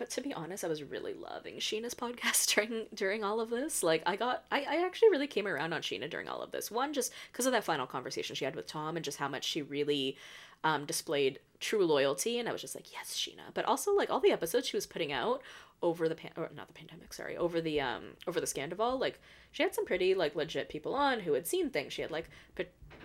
[0.00, 3.82] but to be honest, I was really loving Scheana's podcast during during all of this.
[3.82, 6.70] Like I got I, I actually really came around on Scheana during all of this.
[6.70, 9.44] One, just because of that final conversation she had with Tom and just how much
[9.44, 10.16] she really
[10.64, 13.52] um, displayed true loyalty and I was just like, yes, Scheana.
[13.52, 15.42] But also like all the episodes she was putting out
[15.82, 19.20] over the pan- or not the pandemic, sorry, over the um over the Scandoval, like
[19.52, 21.92] she had some pretty like legit people on who had seen things.
[21.92, 22.30] She had like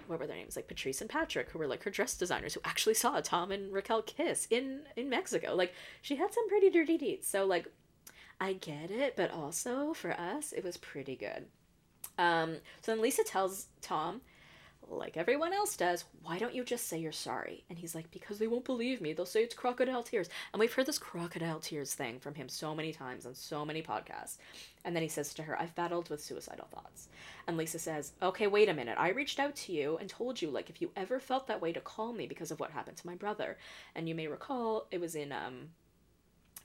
[0.08, 0.56] what were their names?
[0.56, 3.72] Like Patrice and Patrick, who were like her dress designers, who actually saw Tom and
[3.74, 5.56] Raquel kiss in in Mexico.
[5.56, 7.28] Like she had some pretty dirty deeds.
[7.28, 7.68] So like
[8.40, 11.46] I get it, but also for us, it was pretty good.
[12.18, 14.22] Um, so then Lisa tells Tom,
[14.90, 17.64] like everyone else does, why don't you just say you're sorry?
[17.70, 19.14] And he's like, because they won't believe me.
[19.14, 20.30] They'll say it's crocodile tears.
[20.54, 23.82] And we've heard this crocodile tears thing from him so many times on so many
[23.82, 24.38] podcasts.
[24.84, 27.10] And then he says to her, I've battled with suicidal thoughts.
[27.48, 28.98] And Lisa says, okay, wait a minute.
[29.00, 31.74] I reached out to you and told you, like, if you ever felt that way,
[31.74, 33.58] to call me because of what happened to my brother.
[33.96, 35.70] And you may recall it was in, um,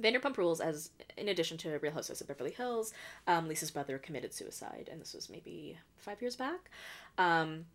[0.02, 2.92] Vanderpump Rules, as in addition to Real Housewives of Beverly Hills,
[3.26, 6.70] um, Lisa's brother committed suicide, and this was maybe five years back.
[7.18, 7.66] Um,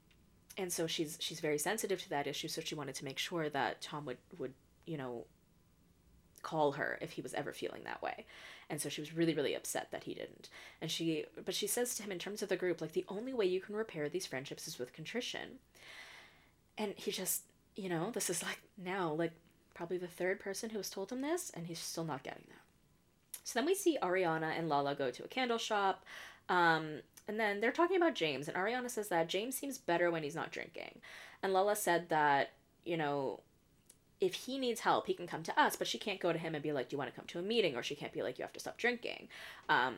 [0.58, 2.48] and so she's she's very sensitive to that issue.
[2.48, 4.54] So she wanted to make sure that Tom would would
[4.86, 5.26] you know
[6.42, 8.26] call her if he was ever feeling that way.
[8.70, 10.50] And so she was really really upset that he didn't.
[10.82, 13.34] And she but she says to him in terms of the group like the only
[13.34, 15.60] way you can repair these friendships is with contrition.
[16.78, 17.44] And he just,
[17.76, 19.32] you know, this is like now like
[19.74, 22.62] probably the third person who has told him this and he's still not getting that.
[23.44, 26.04] So then we see Ariana and Lala go to a candle shop.
[26.50, 30.24] Um, and then they're talking about James, and Ariana says that James seems better when
[30.24, 31.00] he's not drinking.
[31.42, 32.52] And Lala said that,
[32.84, 33.42] you know,
[34.22, 36.56] if he needs help, he can come to us, but she can't go to him
[36.56, 37.76] and be like, Do you want to come to a meeting?
[37.76, 39.28] Or she can't be like, You have to stop drinking.
[39.70, 39.96] Um,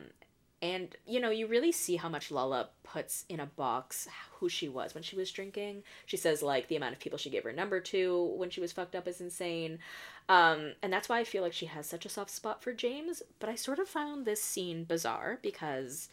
[0.60, 4.68] and, you know, you really see how much Lala puts in a box who she
[4.68, 5.84] was when she was drinking.
[6.04, 8.72] She says, like, the amount of people she gave her number to when she was
[8.72, 9.78] fucked up is insane.
[10.28, 13.22] Um, and that's why I feel like she has such a soft spot for James.
[13.38, 16.08] But I sort of found this scene bizarre because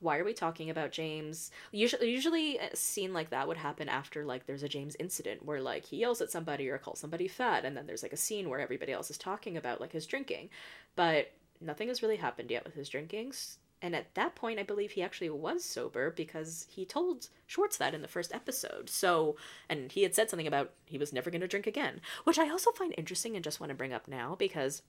[0.00, 1.50] why are we talking about James?
[1.72, 5.60] Usually, usually a scene like that would happen after like there's a James incident where
[5.60, 8.48] like he yells at somebody or calls somebody fat, and then there's like a scene
[8.48, 10.50] where everybody else is talking about like his drinking,
[10.94, 13.58] but nothing has really happened yet with his drinkings.
[13.82, 17.94] And at that point, I believe he actually was sober because he told Schwartz that
[17.94, 18.88] in the first episode.
[18.88, 19.36] So,
[19.68, 22.48] and he had said something about he was never going to drink again, which I
[22.48, 24.82] also find interesting and just want to bring up now because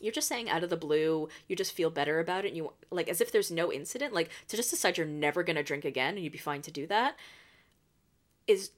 [0.00, 2.72] you're just saying out of the blue you just feel better about it and you
[2.90, 5.84] like as if there's no incident like to just decide you're never going to drink
[5.84, 7.16] again and you'd be fine to do that
[8.46, 8.70] is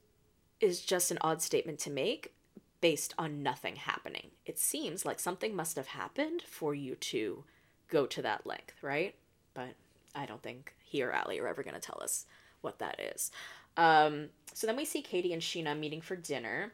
[0.61, 2.35] is just an odd statement to make
[2.83, 4.31] based on nothing happening.
[4.47, 7.45] It seems like something must have happened for you to
[7.89, 9.15] go to that length right?
[9.55, 9.75] But
[10.15, 12.27] i don't think he or Ally are ever going to tell us
[12.63, 13.31] what that is.
[13.77, 16.73] Um, so then we see katie and Scheana meeting for dinner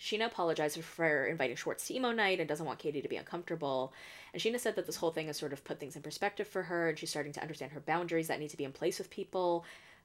[0.00, 3.92] Scheana apologized for inviting Schwartz to emo night and doesn't want Katie to be uncomfortable.
[4.32, 6.62] And Scheana said that this whole thing has sort of put things in perspective for
[6.64, 9.10] her, and she's starting to understand her boundaries that need to be in place with
[9.10, 9.64] people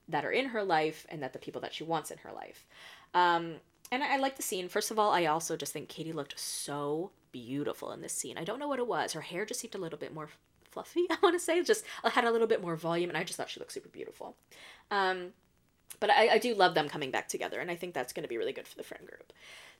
[0.09, 2.65] that are in her life and that the people that she wants in her life.
[3.13, 3.55] Um,
[3.91, 4.67] and I, I like the scene.
[4.67, 8.37] First of all, I also just think Katie looked so beautiful in this scene.
[8.37, 9.13] I don't know what it was.
[9.13, 10.29] Her hair just seemed a little bit more
[10.71, 11.59] fluffy, I want to say.
[11.59, 13.89] It just had a little bit more volume, and I just thought she looked super
[13.89, 14.35] beautiful.
[14.91, 15.33] Um,
[15.99, 18.29] but I, I do love them coming back together, and I think that's going to
[18.29, 19.31] be really good for the friend group.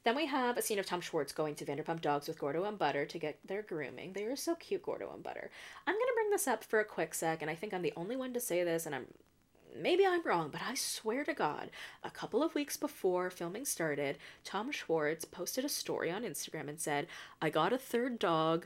[0.03, 2.77] Then we have a scene of Tom Schwartz going to Vanderpump Dogs with Gordo and
[2.77, 4.13] Butter to get their grooming.
[4.13, 5.49] They are so cute, Gordo and Butter.
[5.87, 7.93] I'm going to bring this up for a quick sec, and I think I'm the
[7.95, 9.05] only one to say this, and I'm
[9.75, 11.69] maybe I'm wrong, but I swear to God,
[12.03, 16.79] a couple of weeks before filming started, Tom Schwartz posted a story on Instagram and
[16.79, 17.07] said,
[17.41, 18.65] I got a third dog.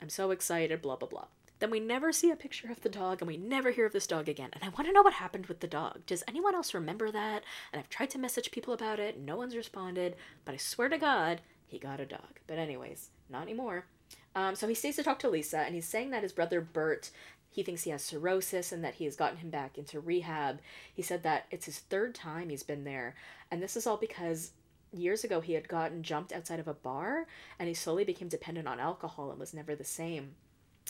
[0.00, 1.26] I'm so excited, blah, blah, blah.
[1.60, 4.06] Then we never see a picture of the dog and we never hear of this
[4.06, 4.50] dog again.
[4.52, 6.06] And I want to know what happened with the dog.
[6.06, 7.42] Does anyone else remember that?
[7.72, 10.98] And I've tried to message people about it, no one's responded, but I swear to
[10.98, 12.40] God, he got a dog.
[12.46, 13.86] But, anyways, not anymore.
[14.34, 17.10] Um, so he stays to talk to Lisa, and he's saying that his brother Bert,
[17.50, 20.60] he thinks he has cirrhosis and that he has gotten him back into rehab.
[20.94, 23.14] He said that it's his third time he's been there,
[23.50, 24.52] and this is all because
[24.92, 27.26] years ago he had gotten jumped outside of a bar
[27.58, 30.34] and he slowly became dependent on alcohol and was never the same.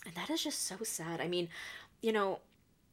[0.07, 1.20] And that is just so sad.
[1.20, 1.49] I mean,
[2.01, 2.40] you know,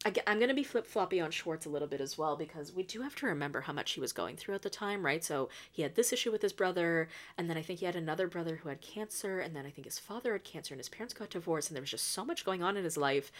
[0.05, 2.71] I, am going to be flip floppy on Schwartz a little bit as well because
[2.71, 5.23] we do have to remember how much he was going through at the time, right?
[5.23, 8.27] So he had this issue with his brother, and then I think he had another
[8.27, 11.13] brother who had cancer, and then I think his father had cancer, and his parents
[11.15, 13.31] got divorced, and there was just so much going on in his life.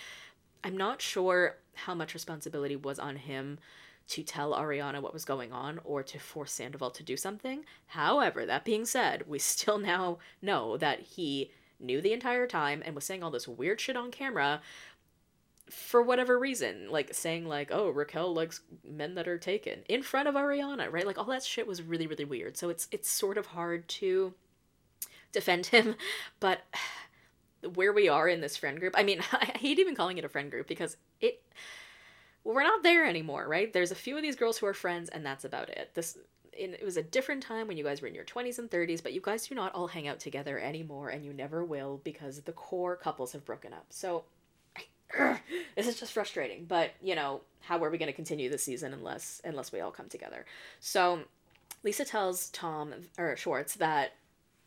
[0.64, 3.60] I'm not sure how much responsibility was on him
[4.08, 7.66] to tell Ariana what was going on or to force Sandoval to do something.
[7.88, 12.96] However, that being said, we still now know that he knew the entire time and
[12.96, 14.62] was saying all this weird shit on camera
[15.70, 20.28] for whatever reason like saying like oh raquel likes men that are taken in front
[20.28, 21.06] of ariana right?
[21.06, 22.58] Like all that shit was really really weird.
[22.58, 24.34] So it's it's sort of hard to
[25.32, 25.96] defend him
[26.40, 26.62] but
[27.74, 30.30] where we are in this friend group i mean i hate even calling it a
[30.30, 31.42] friend group because it
[32.44, 33.74] we're not there anymore right?
[33.74, 35.92] There's a few of these girls who are friends and that's about it.
[35.96, 36.18] This
[36.56, 39.14] it was a different time when you guys were in your 20s and 30s, but
[39.14, 42.52] you guys do not all hang out together anymore, and you never will because the
[42.52, 43.86] core couples have broken up.
[43.90, 44.24] So,
[45.76, 46.66] this is just frustrating.
[46.66, 49.92] But you know, how are we going to continue the season unless unless we all
[49.92, 50.46] come together?
[50.80, 51.22] So,
[51.84, 54.14] Lisa tells Tom or Schwartz that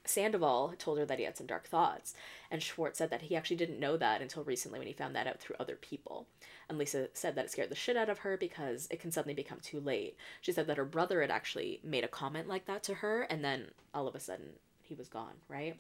[0.09, 2.15] Sandoval told her that he had some dark thoughts,
[2.51, 5.27] and Schwartz said that he actually didn't know that until recently when he found that
[5.27, 6.27] out through other people.
[6.69, 9.35] And Lisa said that it scared the shit out of her because it can suddenly
[9.35, 10.17] become too late.
[10.41, 13.45] She said that her brother had actually made a comment like that to her, and
[13.45, 14.51] then all of a sudden
[14.83, 15.79] he was gone, right?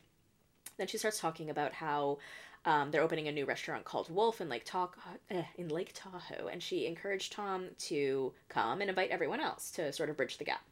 [0.76, 2.18] Then she starts talking about how
[2.64, 4.91] um, they're opening a new restaurant called Wolf in Lake Tahoe,
[5.31, 9.93] eh, in Lake Tahoe, and she encouraged Tom to come and invite everyone else to
[9.93, 10.62] sort of bridge the gap.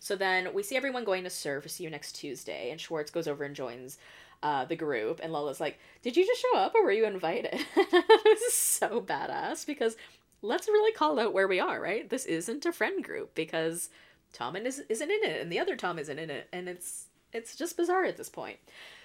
[0.00, 1.70] So then we see everyone going to serve.
[1.70, 3.98] See you next Tuesday, and Schwartz goes over and joins
[4.42, 7.58] uh, the group, and Lala's like, "Did you just show up, or were you invited?"
[8.24, 9.96] this is so badass because
[10.42, 12.08] let's really call out where we are, right?
[12.08, 13.90] This isn't a friend group because
[14.32, 17.56] Tom is, isn't in it, and the other Tom isn't in it, and it's it's
[17.56, 18.58] just bizarre at this point.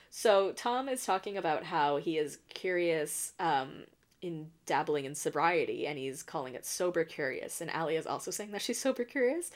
[0.09, 3.85] So Tom is talking about how he is curious um,
[4.21, 8.51] in dabbling in sobriety, and he's calling it sober curious, and Ally is also saying
[8.51, 9.51] that she's sober curious.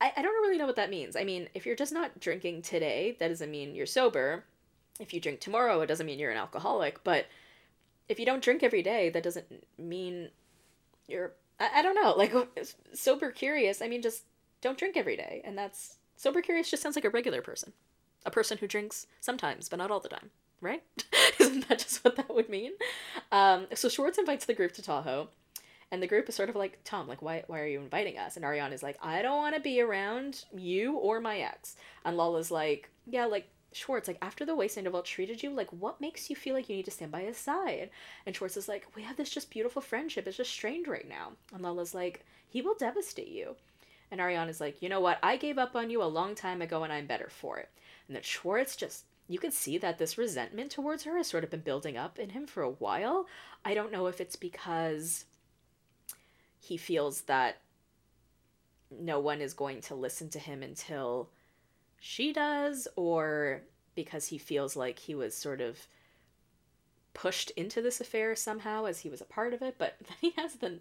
[0.00, 1.16] I, I don't really know what that means.
[1.16, 4.44] I mean, if you're just not drinking today, that doesn't mean you're sober.
[4.98, 7.04] If you drink tomorrow, it doesn't mean you're an alcoholic.
[7.04, 7.26] But
[8.08, 9.46] if you don't drink every day, that doesn't
[9.78, 10.30] mean
[11.06, 11.32] you're.
[11.58, 12.14] I, I don't know.
[12.16, 12.34] Like,
[12.94, 14.24] sober curious, I mean, just
[14.60, 15.42] don't drink every day.
[15.44, 15.96] And that's.
[16.16, 17.72] Sober curious just sounds like a regular person.
[18.26, 20.30] A person who drinks sometimes, but not all the time.
[20.60, 20.82] Right?
[21.38, 22.72] Isn't that just what that would mean?
[23.32, 25.28] Um, so Schwartz invites the group to Tahoe
[25.90, 28.36] and the group is sort of like, Tom, like, why, why are you inviting us?
[28.36, 31.76] And Ariana is like, I don't want to be around you or my ex.
[32.04, 36.00] And Lala's like, yeah, like, Schwartz, like, after the way Sandoval treated you, like, what
[36.00, 37.90] makes you feel like you need to stand by his side?
[38.26, 40.26] And Schwartz is like, we have this just beautiful friendship.
[40.26, 41.32] It's just strained right now.
[41.52, 43.56] And Lala's like, he will devastate you.
[44.10, 45.18] And Ariana's like, you know what?
[45.22, 47.68] I gave up on you a long time ago and I'm better for it.
[48.08, 51.50] And then Schwartz just you can see that this resentment towards her has sort of
[51.50, 53.26] been building up in him for a while.
[53.64, 55.24] I don't know if it's because
[56.60, 57.58] he feels that
[58.90, 61.30] no one is going to listen to him until
[61.98, 63.62] she does, or
[63.94, 65.86] because he feels like he was sort of
[67.12, 69.76] pushed into this affair somehow as he was a part of it.
[69.78, 70.80] But then he has the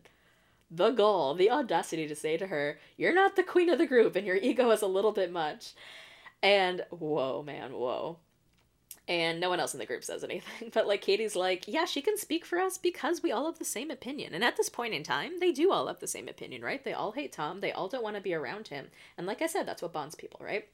[0.72, 4.16] the gall, the audacity to say to her, You're not the queen of the group,
[4.16, 5.74] and your ego is a little bit much.
[6.44, 8.18] And whoa, man, whoa
[9.10, 10.70] and no one else in the group says anything.
[10.74, 13.66] But like Katie's like, yeah, she can speak for us because we all have the
[13.66, 14.36] same opinion.
[14.36, 16.84] And at this point in time, they do all have the same opinion, right?
[16.84, 17.60] They all hate Tom.
[17.60, 18.90] They all don't want to be around him.
[19.18, 20.68] And like I said, that's what bonds people, right?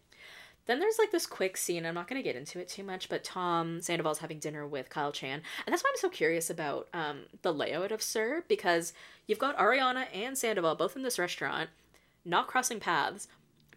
[0.66, 1.86] Then there's like this quick scene.
[1.86, 4.90] I'm not going to get into it too much, but Tom Sandoval's having dinner with
[4.90, 5.42] Kyle Chan.
[5.66, 8.92] And that's why I'm so curious about um, the layout of SUR, because
[9.28, 11.70] you've got Ariana and Sandoval both in this restaurant,
[12.26, 13.28] not crossing paths.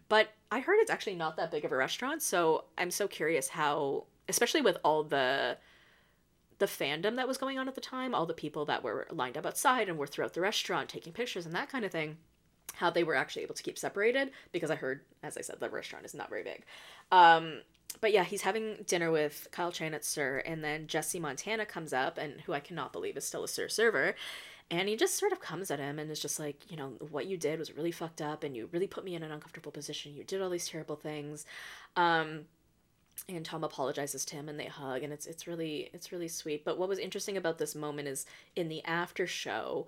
[0.09, 2.23] But I heard it's actually not that big of a restaurant.
[2.23, 5.57] So I'm so curious how especially with all the
[6.59, 9.37] the fandom that was going on at the time, all the people that were lined
[9.37, 12.17] up outside and were throughout the restaurant taking pictures and that kind of thing.
[12.75, 15.69] how they were actually able to keep separated because I heard, as I said, the
[15.69, 16.63] restaurant is not very big.
[17.11, 17.61] Um,
[18.01, 21.91] but yeah, he's having dinner with Kyle Chan at SUR, and then Jesse Montana comes
[21.91, 24.15] up, and who I cannot believe is still a SUR server.
[24.71, 27.25] And he just sort of comes at him and is just like, you know, what
[27.25, 30.13] you did was really fucked up, and you really put me in an uncomfortable position.
[30.15, 31.45] You did all these terrible things.
[31.95, 32.45] Um,
[33.27, 36.63] and Tom apologizes to him and they hug and it's it's really it's really sweet.
[36.63, 39.87] But what was interesting about this moment is in the after show,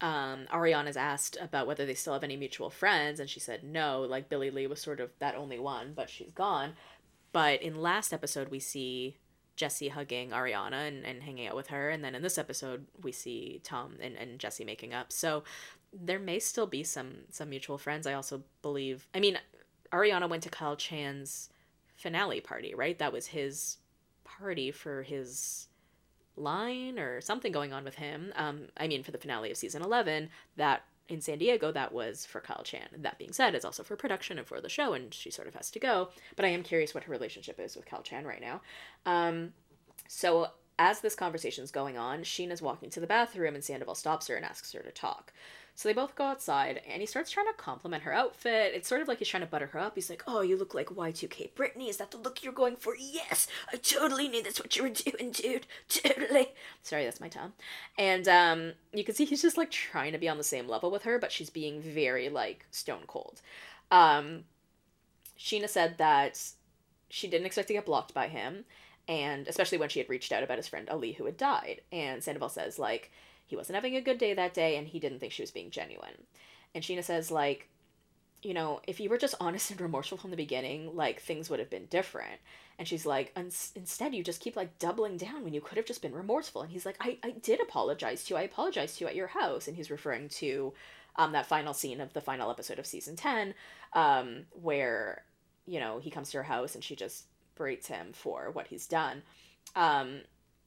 [0.00, 4.02] um, Ariana's asked about whether they still have any mutual friends, and she said no.
[4.02, 6.72] Like Billie Lee was sort of that only one, but she's gone.
[7.32, 9.16] But in last episode, we see
[9.56, 13.12] Jesse hugging Ariana and, and hanging out with her, and then in this episode, we
[13.12, 15.12] see Tom and, and Jesse making up.
[15.12, 15.44] So
[15.92, 18.06] there may still be some some mutual friends.
[18.06, 19.06] I also believe.
[19.14, 19.38] I mean,
[19.92, 21.50] Ariana went to Kyle Chan's
[22.00, 22.98] finale party, right?
[22.98, 23.76] That was his
[24.24, 25.68] party for his
[26.36, 28.32] line or something going on with him.
[28.36, 32.24] Um, I mean, for the finale of season 11, that in San Diego, that was
[32.24, 32.88] for Kyle Chan.
[32.98, 35.54] That being said, it's also for production and for the show, and she sort of
[35.54, 36.08] has to go.
[36.36, 38.62] But I am curious what her relationship is with Kyle Chan right now.
[39.04, 39.52] Um,
[40.08, 40.48] so
[40.78, 44.44] as this conversation's going on, Scheana's walking to the bathroom, and Sandoval stops her and
[44.44, 45.32] asks her to talk.
[45.80, 48.72] So they both go outside, and he starts trying to compliment her outfit.
[48.74, 49.94] It's sort of like he's trying to butter her up.
[49.94, 51.88] He's like, "Oh, you look like Y2K Britney.
[51.88, 52.94] Is that the look you're going for?
[52.94, 55.66] Yes, I totally knew that's what you were doing, dude.
[55.88, 56.48] Totally."
[56.82, 57.54] Sorry, that's my tongue.
[57.96, 60.90] And um, you can see he's just like trying to be on the same level
[60.90, 63.40] with her, but she's being very like stone cold.
[63.90, 64.44] Um,
[65.38, 66.38] Scheana said that
[67.08, 68.66] she didn't expect to get blocked by him,
[69.08, 71.80] and especially when she had reached out about his friend Ali who had died.
[71.90, 73.10] And Sandoval says like
[73.50, 75.72] he wasn't having a good day that day and he didn't think she was being
[75.72, 76.22] genuine.
[76.72, 77.68] And Scheana says, like,
[78.42, 81.58] you know, if you were just honest and remorseful from the beginning, like, things would
[81.58, 82.40] have been different.
[82.78, 83.36] And she's like,
[83.74, 86.62] instead, you just keep, like, doubling down when you could have just been remorseful.
[86.62, 88.38] And he's like, I, I did apologize to you.
[88.38, 89.66] I apologized to you at your house.
[89.66, 90.72] And he's referring to
[91.16, 93.52] um, that final scene of the final episode of season 10,
[93.94, 95.24] um, where,
[95.66, 97.24] you know, he comes to her house and she just
[97.56, 99.22] berates him for what he's done.
[99.74, 100.20] Um,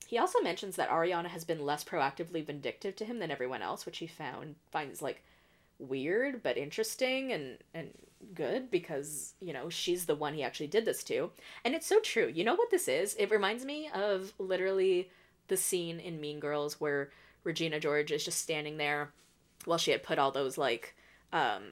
[0.08, 3.86] he also mentions that Ariana has been less proactively vindictive to him than everyone else,
[3.86, 5.24] which he found finds like
[5.80, 7.90] weird but interesting and and
[8.34, 11.32] good because you know she's the one he actually did this to.
[11.66, 12.32] And it's so true.
[12.34, 13.16] You know what this is?
[13.16, 15.10] It reminds me of literally
[15.48, 17.10] the scene in mean girls where
[17.44, 19.12] regina george is just standing there
[19.66, 20.96] while she had put all those like
[21.32, 21.64] um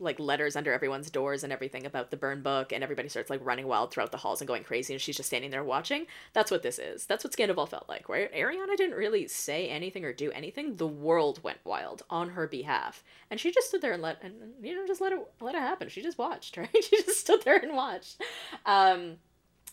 [0.00, 3.44] like letters under everyone's doors and everything about the burn book and everybody starts like
[3.44, 6.50] running wild throughout the halls and going crazy and she's just standing there watching that's
[6.50, 7.06] what this is.
[7.06, 10.76] That's what Scandoval felt like where ariana didn't really say anything or do anything.
[10.76, 13.04] The world went wild on her behalf.
[13.30, 15.60] And she just stood there and let and you know just let it let it
[15.60, 15.88] happen.
[15.88, 16.68] She just watched right?
[16.72, 18.20] She just stood there and watched.
[18.64, 19.16] Um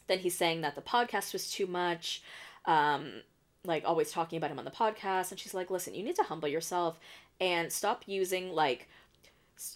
[0.07, 2.21] then he's saying that the podcast was too much
[2.65, 3.21] um
[3.63, 6.23] like always talking about him on the podcast and she's like listen you need to
[6.23, 6.99] humble yourself
[7.39, 8.87] and stop using like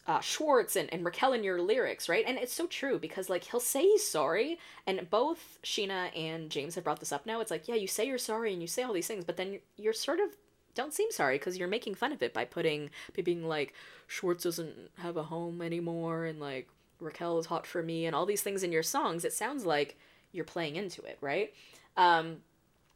[0.08, 2.24] uh, Schwartz and, and Raquel in your lyrics, right?
[2.28, 6.76] And it's so true because like he'll say he's sorry, and both Scheana and James
[6.76, 7.42] have brought this up now.
[7.42, 9.60] It's like, yeah, you say you're sorry and you say all these things, but then
[9.78, 10.30] you're, sort of
[10.74, 13.74] don't seem sorry because you're making fun of it by putting by being like
[14.08, 16.70] Schwartz doesn't have a home anymore and like
[17.00, 19.26] Raquel is hot for me and all these things in your songs.
[19.26, 19.98] It sounds like
[20.32, 21.54] you're playing into it, right?
[21.98, 22.38] Um,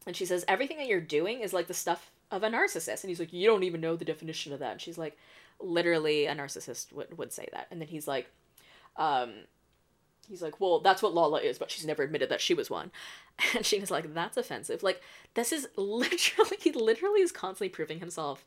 [0.07, 3.09] and she says everything that you're doing is like the stuff of a narcissist, and
[3.09, 4.73] he's like, you don't even know the definition of that.
[4.73, 5.17] And she's like,
[5.59, 7.67] literally a narcissist would, would say that.
[7.71, 8.29] And then he's like
[8.97, 9.33] um
[10.27, 12.91] he's like well that's what lala is but she's never admitted that she was one.
[13.53, 14.83] And Scheana's like that's offensive.
[14.83, 15.01] Like
[15.33, 18.45] this is literally he literally is constantly proving himself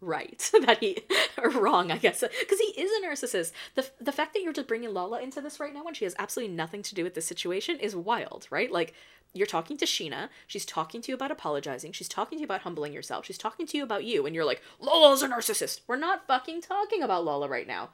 [0.00, 0.98] right that he
[1.38, 2.20] or wrong i guess.
[2.20, 3.52] Because he is a narcissist.
[3.74, 6.14] The, the fact that you're just bringing lala into this right now when she has
[6.18, 8.70] absolutely nothing to do with this situation is wild right?
[8.70, 8.94] Like
[9.32, 10.28] you're talking to Scheana.
[10.46, 11.92] She's talking to you about apologizing.
[11.92, 13.24] She's talking to you about humbling yourself.
[13.24, 15.80] She's talking to you about you, and you're like, Lala's a narcissist.
[15.86, 17.90] We're not fucking talking about Lola right now.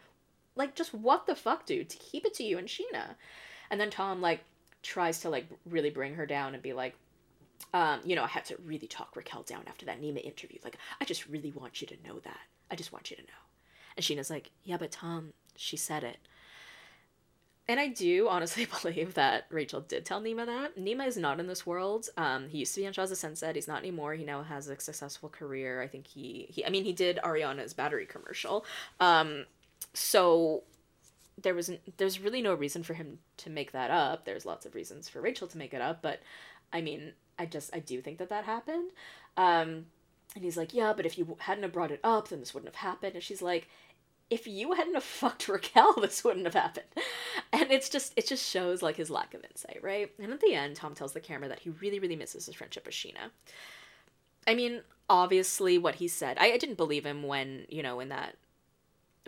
[0.56, 1.88] Like, just what the fuck, dude?
[1.90, 3.14] To keep it to you and Scheana.
[3.70, 4.40] And then Tom, like,
[4.82, 6.96] tries to, like, really bring her down and be like,
[7.74, 10.58] um, you know, I had to really talk Raquel down after that Nema interview.
[10.64, 12.40] Like, I just really want you to know that.
[12.70, 13.28] I just want you to know.
[13.96, 16.18] And Scheana's like, yeah, but Tom, she said it.
[17.68, 20.76] And I do honestly believe that Rachel did tell Nema that.
[20.78, 22.08] Nema is not in this world.
[22.16, 23.54] Um, he used to be on of Sunset.
[23.54, 24.14] He's not anymore.
[24.14, 25.82] He now has a successful career.
[25.82, 28.64] I think he, he I mean, he did Ariana's battery commercial.
[28.98, 29.44] Um,
[29.92, 30.62] so
[31.40, 34.24] there was there's really no reason for him to make that up.
[34.24, 36.20] There's lots of reasons for Rachel to make it up, but
[36.72, 38.90] I mean, I just I do think that that happened.
[39.36, 39.86] Um,
[40.34, 42.74] and he's like, yeah, but if you hadn't have brought it up, then this wouldn't
[42.74, 43.14] have happened.
[43.14, 43.68] And she's like,
[44.30, 46.86] if you hadn't have fucked Raquel, this wouldn't have happened.
[47.52, 50.12] And it's just it just shows like his lack of insight, right?
[50.18, 52.86] And at the end, Tom tells the camera that he really, really misses his friendship
[52.86, 53.30] with Scheana.
[54.46, 58.08] I mean, obviously what he said, I, I didn't believe him when, you know, in
[58.08, 58.36] that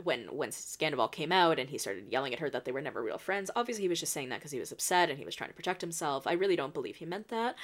[0.02, 3.02] when when Scandoval came out and he started yelling at her that they were never
[3.02, 3.50] real friends.
[3.54, 5.56] Obviously, he was just saying that because he was upset and he was trying to
[5.56, 6.26] protect himself.
[6.26, 7.56] I really don't believe he meant that,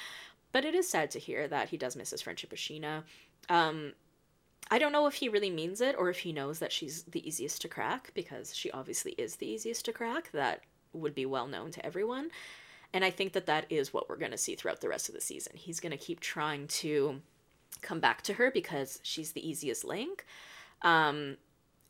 [0.51, 3.03] but it is sad to hear that he does miss his friendship with Scheana.
[3.49, 3.93] Um,
[4.69, 7.25] I don't know if he really means it or if he knows that she's the
[7.27, 10.31] easiest to crack because she obviously is the easiest to crack.
[10.31, 10.61] That
[10.93, 12.29] would be well known to everyone.
[12.93, 15.15] And I think that that is what we're going to see throughout the rest of
[15.15, 15.53] the season.
[15.55, 17.21] He's going to keep trying to
[17.81, 20.25] come back to her because she's the easiest link.
[20.81, 21.37] Um,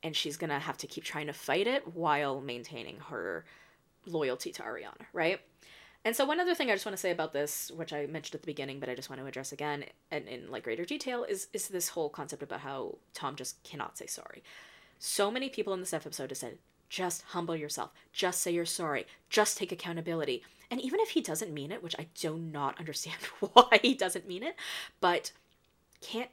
[0.04, 3.46] and she's going to have to keep trying to fight it while maintaining her
[4.06, 5.40] loyalty to Ariana, right?
[6.08, 8.36] And so one other thing I just want to say about this, which I mentioned
[8.36, 11.26] at the beginning, but I just want to address again and in like greater detail,
[11.26, 14.42] is is this whole concept about how Tom just cannot say sorry.
[15.00, 19.06] So many people in this episode have said, just humble yourself, just say you're sorry,
[19.30, 20.44] just take accountability.
[20.72, 24.30] And even if he doesn't mean it, which I do not understand why he doesn't
[24.30, 24.56] mean it,
[25.02, 25.34] but
[26.00, 26.32] can't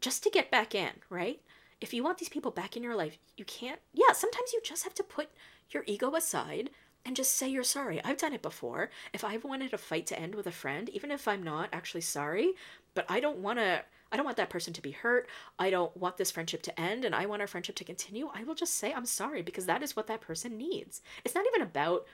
[0.00, 1.40] just to get back in, right?
[1.80, 3.80] If you want these people back in your life, you can't.
[3.92, 5.28] Yeah, sometimes you just have to put
[5.72, 6.70] your ego aside
[7.04, 8.02] and just say you're sorry.
[8.04, 8.90] I've done it before.
[9.12, 12.02] If I've wanted a fight to end with a friend, even if I'm not actually
[12.02, 12.52] sorry,
[12.94, 15.28] but I don't want to I don't want that person to be hurt.
[15.58, 18.30] I don't want this friendship to end and I want our friendship to continue.
[18.34, 21.02] I will just say I'm sorry because that is what that person needs.
[21.24, 22.06] It's not even about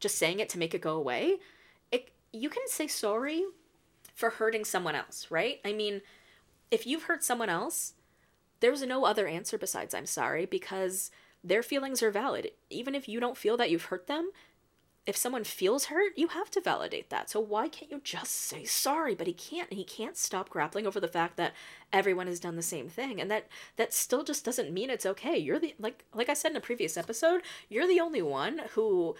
[0.00, 1.36] just saying it to make it go away.
[1.92, 3.44] It you can say sorry
[4.14, 5.60] for hurting someone else, right?
[5.64, 6.02] I mean,
[6.70, 7.94] if you've hurt someone else,
[8.60, 11.10] there's no other answer besides I'm sorry because
[11.42, 12.50] their feelings are valid.
[12.68, 14.30] Even if you don't feel that you've hurt them,
[15.06, 17.30] if someone feels hurt, you have to validate that.
[17.30, 19.14] So why can't you just say sorry?
[19.14, 19.72] But he can't.
[19.72, 21.54] He can't stop grappling over the fact that
[21.92, 25.36] everyone has done the same thing, and that that still just doesn't mean it's okay.
[25.38, 29.16] You're the like like I said in a previous episode, you're the only one who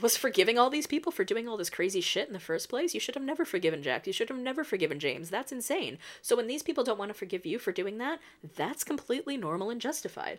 [0.00, 2.92] was forgiving all these people for doing all this crazy shit in the first place.
[2.94, 4.06] You should have never forgiven Jack.
[4.06, 5.30] You should have never forgiven James.
[5.30, 5.98] That's insane.
[6.20, 8.20] So when these people don't want to forgive you for doing that,
[8.56, 10.38] that's completely normal and justified.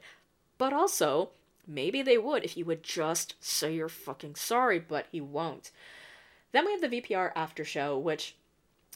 [0.62, 1.32] But also,
[1.66, 5.72] maybe they would if you would just say you're fucking sorry, but he won't.
[6.52, 8.36] Then we have the VPR after show, which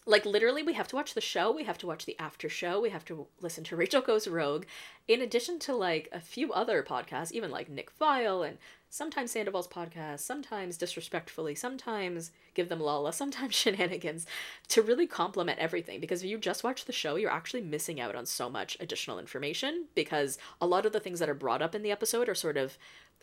[0.06, 2.80] like literally we have to watch the show we have to watch the after show
[2.80, 4.66] we have to listen to rachel goes rogue
[5.08, 8.58] in addition to like a few other podcasts even like nick Viall and
[8.90, 14.26] sometimes sandoval's podcast sometimes disrespectfully sometimes give them lala sometimes Scheananigans
[14.70, 16.00] to really complement everything.
[16.00, 19.20] Because if you just watch the show you're actually missing out on so much additional
[19.20, 22.36] information because a lot of the things that are brought up in the episode are
[22.36, 22.78] sort of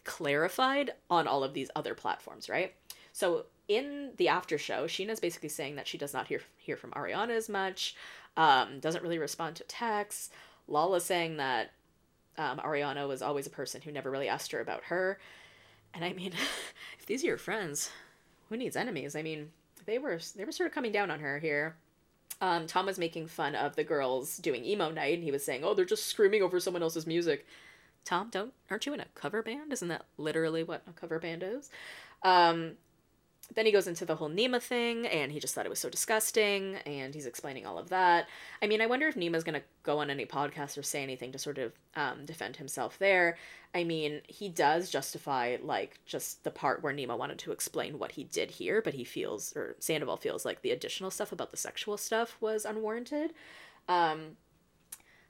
[0.05, 2.75] clarified on all of these other platforms right?
[3.13, 6.91] So in the after show, Scheana's basically saying that she does not hear hear from
[6.93, 7.95] Ariana as much,
[8.37, 10.31] um, doesn't really respond to texts.
[10.69, 11.73] Lala's saying that
[12.39, 15.19] um, Ariana was always a person who never really asked her about her.
[15.95, 16.33] And I mean,
[16.99, 17.91] if these are your friends,
[18.49, 19.17] who needs enemies?
[19.17, 19.51] I mean,
[19.87, 21.77] they were they were sort of coming down on her here.
[22.41, 25.63] Um, Tom was making fun of the girls doing emo night, and he was saying,
[25.65, 27.47] "Oh, they're just screaming over someone else's music."
[28.05, 29.73] Tom, don't aren't you in a cover band?
[29.73, 31.71] Isn't that literally what a cover band is?
[32.23, 32.73] Um,
[33.55, 35.91] then he goes into the whole Nema thing, and he just thought it was so
[35.91, 38.29] disgusting, and he's explaining all of that.
[38.63, 41.39] I mean, I wonder if Nema's gonna go on any podcast or say anything to
[41.39, 43.37] sort of um, defend himself there.
[43.75, 48.13] I mean, he does justify like just the part where Nema wanted to explain what
[48.13, 51.57] he did here, but he feels or Sandoval feels like the additional stuff about the
[51.57, 53.33] sexual stuff was unwarranted.
[53.89, 54.37] Um,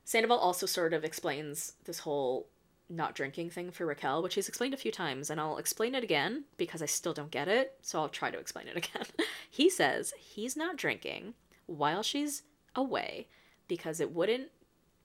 [0.04, 2.46] Sandoval also sort of explains this whole
[2.92, 6.04] not drinking thing for Raquel, which he's explained a few times, and I'll explain it
[6.04, 9.06] again because I still don't get it, so I'll try to explain it again.
[9.50, 11.34] he says he's not drinking
[11.66, 12.42] while she's
[12.74, 13.28] away
[13.68, 14.48] because it wouldn't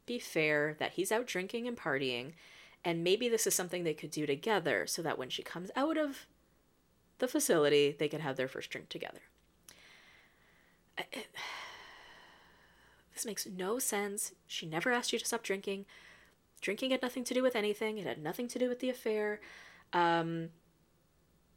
[0.05, 2.33] be fair that he's out drinking and partying,
[2.83, 5.97] and maybe this is something they could do together so that when she comes out
[5.97, 6.27] of
[7.19, 9.21] the facility, they could have their first drink together.
[10.97, 11.27] It,
[13.13, 14.33] this makes no sense.
[14.45, 15.85] She never asked you to stop drinking.
[16.61, 19.39] Drinking had nothing to do with anything, it had nothing to do with the affair.
[19.93, 20.49] Um,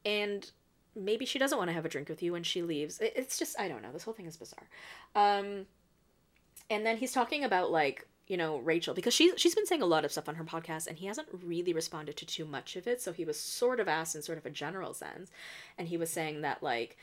[0.05, 0.51] and
[0.95, 2.99] maybe she doesn't want to have a drink with you when she leaves.
[3.01, 3.93] It's just, I don't know.
[3.93, 4.69] This whole thing is bizarre.
[5.15, 5.67] Um,
[6.69, 9.87] and then he's talking about, like, you know, Rachel, because she's, she's been saying a
[9.87, 12.87] lot of stuff on her podcast, and he hasn't really responded to too much of
[12.87, 13.01] it.
[13.03, 15.31] So he was sort of asked in sort of a general sense.
[15.79, 16.97] And he was saying that, like,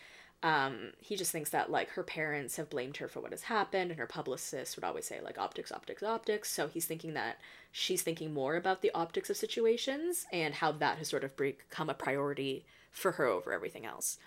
[0.44, 3.92] um, he just thinks that like her parents have blamed her for what has happened,
[3.92, 6.52] and her publicist would always say like optics, optics, optics.
[6.52, 7.40] So he's thinking that
[7.72, 11.90] she's thinking more about the optics of situations and how that has sort of become
[11.90, 14.20] a priority for her over everything else.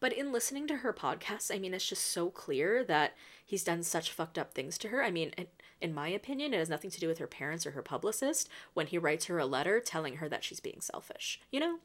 [0.00, 3.14] But in listening to her podcast, I mean, it's just so clear that
[3.46, 5.02] he's done such fucked up things to her.
[5.02, 5.32] I mean,
[5.80, 8.88] in my opinion, it has nothing to do with her parents or her publicist when
[8.88, 11.40] he writes her a letter telling her that she's being selfish.
[11.52, 11.78] You know?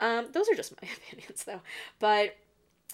[0.00, 1.60] Um, those are just my opinions, though.
[1.98, 2.36] But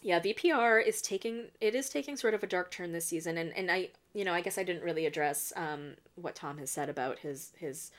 [0.02, 3.56] yeah, VPR is taking it is taking sort of a dark turn this season, and
[3.56, 6.88] and I you know I guess I didn't really address um, what Tom has said
[6.88, 7.90] about his his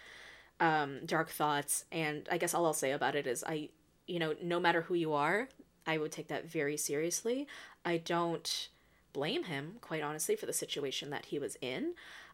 [0.59, 1.85] um, dark thoughts.
[1.91, 3.69] And I guess all I'll say about it is I,
[4.07, 5.49] you know, no matter who you are,
[5.85, 7.47] I would take that very seriously.
[7.83, 8.69] I don't
[9.11, 11.93] blame him, quite honestly, for the situation that he was in.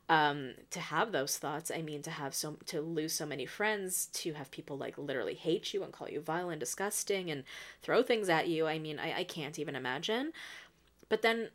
[0.09, 4.07] Um, to have those thoughts, I mean, to have so to lose so many friends,
[4.13, 7.43] to have people like literally hate you and call you vile and disgusting and
[7.83, 8.65] throw things at you.
[8.65, 10.33] I mean, I, I can't even imagine.
[11.09, 11.49] But then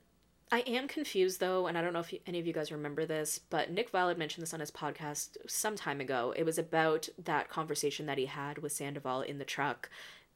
[0.53, 3.05] I am confused though, and I don't know if you, any of you guys remember
[3.05, 6.33] this, but Nick Viall mentioned this on his podcast some time ago.
[6.37, 9.91] It was about that conversation that he had with Sandoval in the truck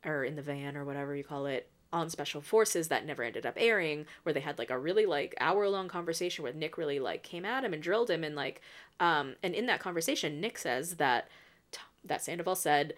[0.05, 3.47] or in the van or whatever you call it on special forces that never ended
[3.47, 6.99] up airing where they had like a really like hour long conversation where nick really
[6.99, 8.25] like came at him and drilled him.
[8.25, 8.61] And like
[9.01, 11.29] um and in that conversation nick says that
[12.05, 12.95] that sandoval said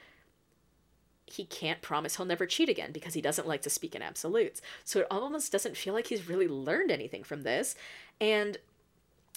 [1.27, 4.61] he can't promise he'll never cheat again because he doesn't like to speak in absolutes.
[4.85, 7.77] So it almost doesn't feel like he's really learned anything from this.
[8.21, 8.59] And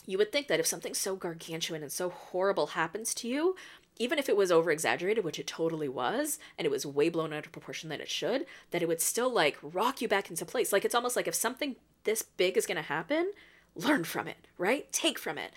[0.08, 3.56] you would think that if something so gargantuan and so horrible happens to you
[3.98, 7.34] even if it was over exaggerated, which it totally was, and it was way blown
[7.34, 10.46] out of proportion than it should, that it would still like rock you back into
[10.46, 10.74] place.
[10.74, 13.32] Like it's almost like if something this big is going to happen,
[13.76, 14.92] learn from it, right?
[14.92, 15.52] Take from it.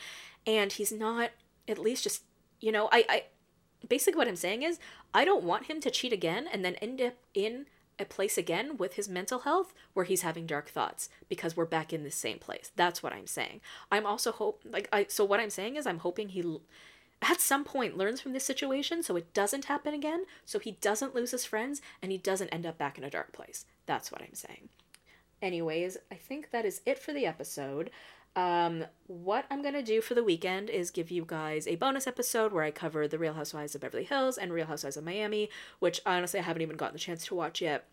[0.47, 1.31] And he's not
[1.67, 2.23] at least just,
[2.61, 3.23] you know, I, I
[3.89, 4.79] basically what I'm saying is
[5.15, 7.67] I don't want him to cheat again and then end up in
[7.99, 11.93] a place again with his mental health where he's having dark thoughts because we're back
[11.93, 12.71] in the same place.
[12.77, 13.63] That's what I'm saying.
[13.91, 16.59] I'm also hope like I so what I'm saying is I'm hoping he
[17.23, 21.15] at some point learns from this situation so it doesn't happen again, so he doesn't
[21.15, 23.65] lose his friends and he doesn't end up back in a dark place.
[23.87, 24.69] That's what I'm saying.
[25.43, 27.91] Anyways, I think that is it for the episode.
[28.35, 32.53] Um, what I'm gonna do for the weekend is give you guys a bonus episode
[32.53, 35.49] where I cover The Real Housewives of Beverly Hills and Real Housewives of Miami,
[35.79, 37.87] which honestly I haven't even gotten the chance to watch yet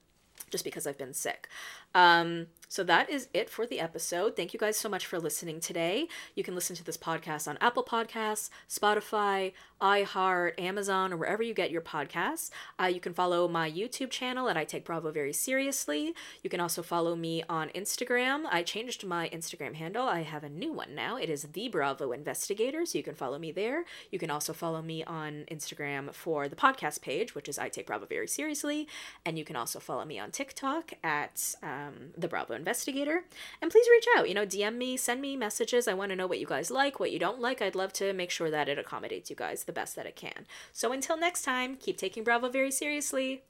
[0.49, 1.47] just because I've been sick.
[1.95, 4.35] Um, so that is it for the episode.
[4.35, 6.07] Thank you guys so much for listening today.
[6.33, 11.53] You can listen to this podcast on Apple Podcasts, Spotify, iHeart, Amazon, or wherever you
[11.53, 12.49] get your podcasts.
[12.81, 16.15] Uh, you can follow my YouTube channel at I Take Bravo Very Seriously.
[16.41, 18.45] You can also follow me on Instagram.
[18.49, 20.07] I changed my Instagram handle.
[20.07, 21.17] I have a new one now.
[21.17, 23.83] It is The Bravo Investigator, so you can follow me there.
[24.09, 27.85] You can also follow me on Instagram for the podcast page, which is I Take
[27.85, 28.87] Bravo Very Seriously.
[29.23, 33.25] And you can also follow me on TikTok at um, The Bravo investigator.
[33.61, 35.87] And please reach out, you know, DM me, send me messages.
[35.87, 37.61] I want to know what you guys like, what you don't like.
[37.61, 40.45] I'd love to make sure that it accommodates you guys the best that it can.
[40.71, 43.43] So until next time, keep taking Bravo very seriously.